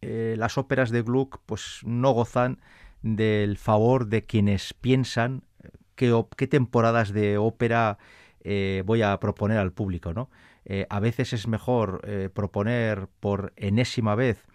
eh, 0.01 0.35
las 0.37 0.57
óperas 0.57 0.91
de 0.91 1.01
Gluck 1.01 1.41
pues 1.45 1.81
no 1.83 2.11
gozan 2.11 2.61
del 3.01 3.57
favor 3.57 4.07
de 4.07 4.23
quienes 4.23 4.73
piensan 4.73 5.43
qué, 5.95 6.23
qué 6.37 6.47
temporadas 6.47 7.11
de 7.11 7.37
ópera 7.37 7.97
eh, 8.45 8.83
voy 8.85 9.01
a 9.01 9.19
proponer 9.19 9.57
al 9.57 9.73
público, 9.73 10.13
¿no? 10.13 10.29
a 10.89 11.01
veces 11.01 11.33
es 11.33 11.45
mejor 11.45 12.01
proponer 12.33 13.09
por 13.19 13.51
enésima 13.57 14.15
vez 14.15 14.47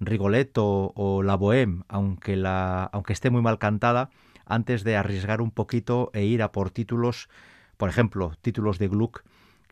Rigoletto 0.00 0.92
o 0.96 1.22
La 1.22 1.36
Bohème, 1.36 1.84
aunque, 1.88 2.36
la, 2.36 2.84
aunque 2.84 3.12
esté 3.12 3.30
muy 3.30 3.42
mal 3.42 3.58
cantada, 3.58 4.10
antes 4.46 4.82
de 4.82 4.96
arriesgar 4.96 5.40
un 5.40 5.50
poquito 5.50 6.10
e 6.12 6.24
ir 6.24 6.42
a 6.42 6.52
por 6.52 6.70
títulos, 6.70 7.28
por 7.76 7.88
ejemplo, 7.88 8.32
títulos 8.42 8.78
de 8.78 8.88
Gluck, 8.88 9.22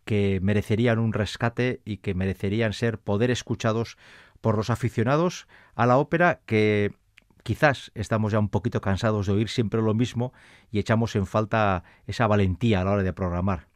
que 0.05 0.39
merecerían 0.43 0.99
un 0.99 1.12
rescate 1.12 1.81
y 1.85 1.99
que 1.99 2.14
merecerían 2.14 2.72
ser 2.72 2.99
poder 2.99 3.31
escuchados 3.31 3.99
por 4.41 4.57
los 4.57 4.70
aficionados 4.70 5.49
a 5.74 5.87
la 5.87 5.99
ópera 5.99 6.41
que 6.47 6.93
quizás 7.43 7.91
estamos 7.95 8.33
ya 8.33 8.39
un 8.39 8.49
poquito 8.49 8.81
cansados 8.81 9.26
de 9.26 9.33
oír 9.33 9.49
siempre 9.49 9.83
lo 9.83 9.95
mismo 9.95 10.33
y 10.70 10.79
echamos 10.79 11.16
en 11.16 11.26
falta 11.26 11.83
esa 12.07 12.26
valentía 12.26 12.81
a 12.81 12.85
la 12.85 12.93
hora 12.93 13.03
de 13.03 13.12
programar. 13.12 13.68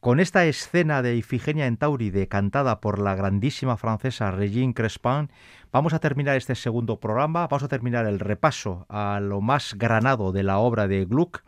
Con 0.00 0.20
esta 0.20 0.44
escena 0.44 1.02
de 1.02 1.16
Ifigenia 1.16 1.66
en 1.66 1.76
Tauride 1.76 2.28
cantada 2.28 2.80
por 2.80 3.00
la 3.00 3.16
grandísima 3.16 3.76
francesa 3.76 4.30
Regine 4.30 4.72
Crespin, 4.72 5.28
vamos 5.72 5.92
a 5.92 5.98
terminar 5.98 6.36
este 6.36 6.54
segundo 6.54 7.00
programa, 7.00 7.48
vamos 7.48 7.64
a 7.64 7.68
terminar 7.68 8.06
el 8.06 8.20
repaso 8.20 8.86
a 8.88 9.18
lo 9.20 9.40
más 9.40 9.74
granado 9.74 10.30
de 10.30 10.44
la 10.44 10.58
obra 10.58 10.86
de 10.86 11.04
Gluck 11.04 11.42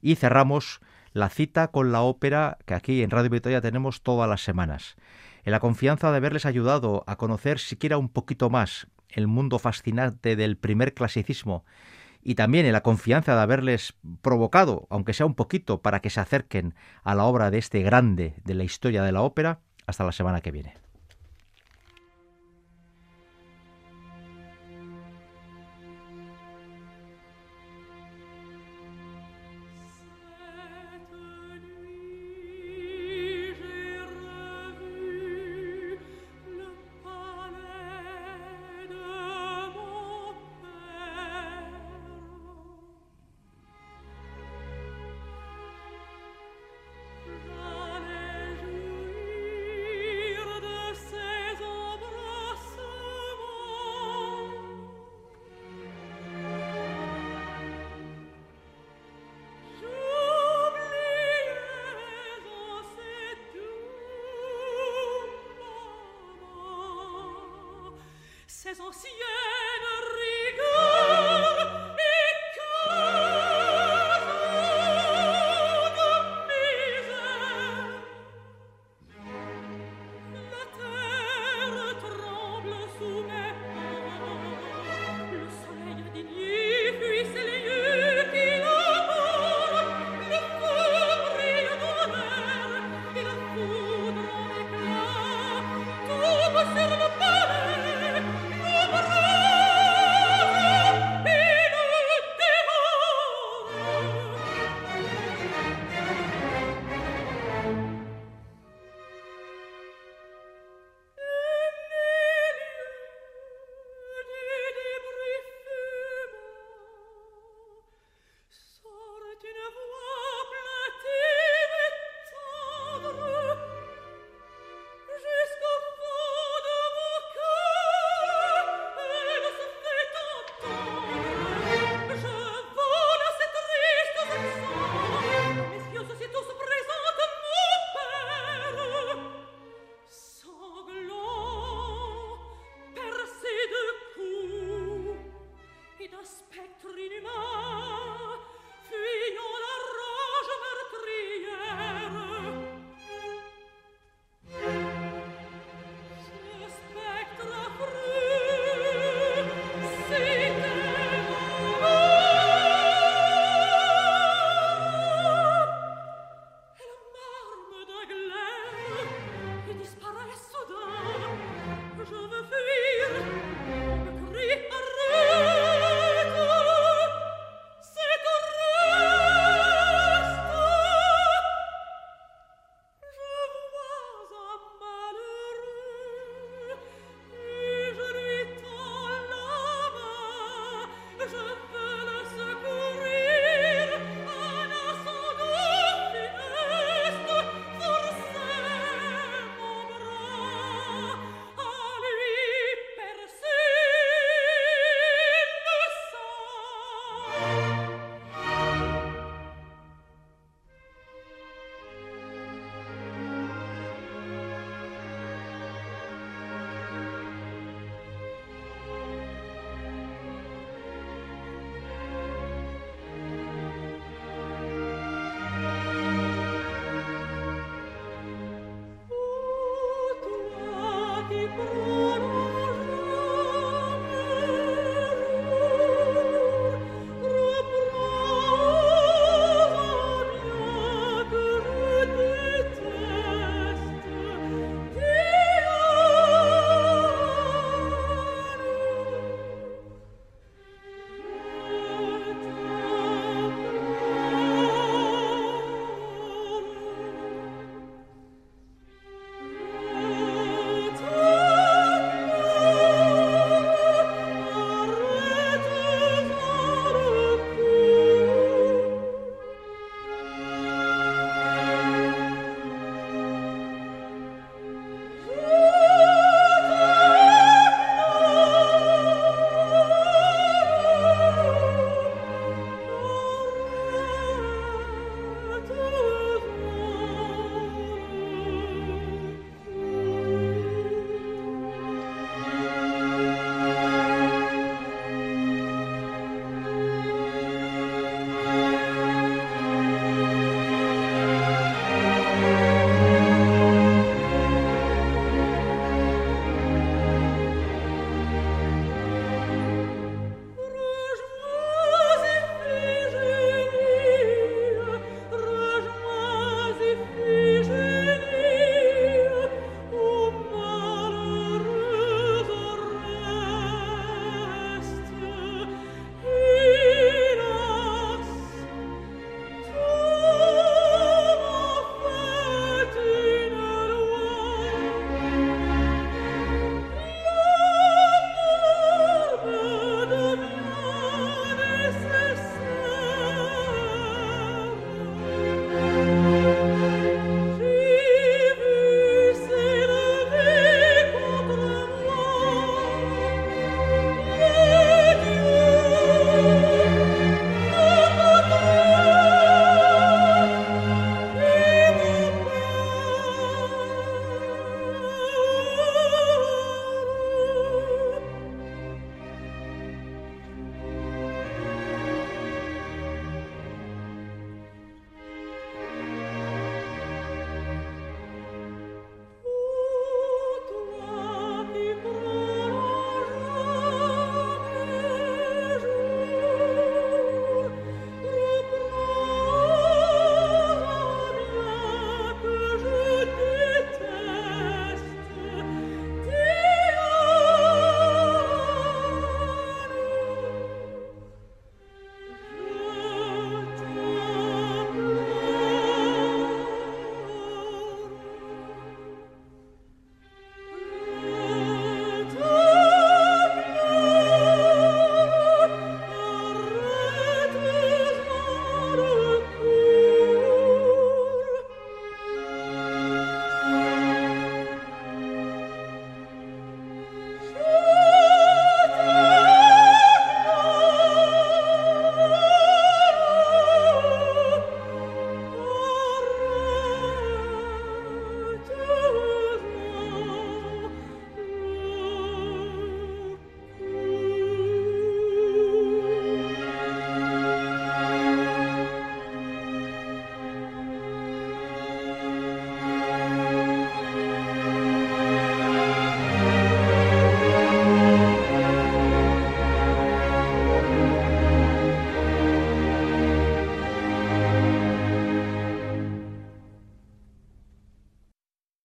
y 0.00 0.14
cerramos 0.14 0.80
la 1.12 1.28
cita 1.28 1.68
con 1.68 1.92
la 1.92 2.00
ópera 2.00 2.56
que 2.64 2.72
aquí 2.72 3.02
en 3.02 3.10
Radio 3.10 3.28
Victoria 3.28 3.60
tenemos 3.60 4.00
todas 4.00 4.26
las 4.26 4.40
semanas. 4.40 4.96
En 5.44 5.52
la 5.52 5.60
confianza 5.60 6.10
de 6.10 6.16
haberles 6.16 6.46
ayudado 6.46 7.04
a 7.06 7.16
conocer 7.16 7.58
siquiera 7.58 7.98
un 7.98 8.08
poquito 8.08 8.48
más 8.48 8.86
el 9.10 9.26
mundo 9.26 9.58
fascinante 9.58 10.34
del 10.34 10.56
primer 10.56 10.94
clasicismo 10.94 11.66
y 12.22 12.34
también 12.34 12.66
en 12.66 12.72
la 12.72 12.82
confianza 12.82 13.34
de 13.34 13.42
haberles 13.42 13.94
provocado, 14.22 14.86
aunque 14.90 15.12
sea 15.12 15.26
un 15.26 15.34
poquito, 15.34 15.82
para 15.82 16.00
que 16.00 16.10
se 16.10 16.20
acerquen 16.20 16.74
a 17.02 17.14
la 17.14 17.24
obra 17.24 17.50
de 17.50 17.58
este 17.58 17.82
grande 17.82 18.34
de 18.44 18.54
la 18.54 18.64
historia 18.64 19.02
de 19.02 19.12
la 19.12 19.22
ópera, 19.22 19.60
hasta 19.86 20.04
la 20.04 20.12
semana 20.12 20.40
que 20.40 20.52
viene. 20.52 20.81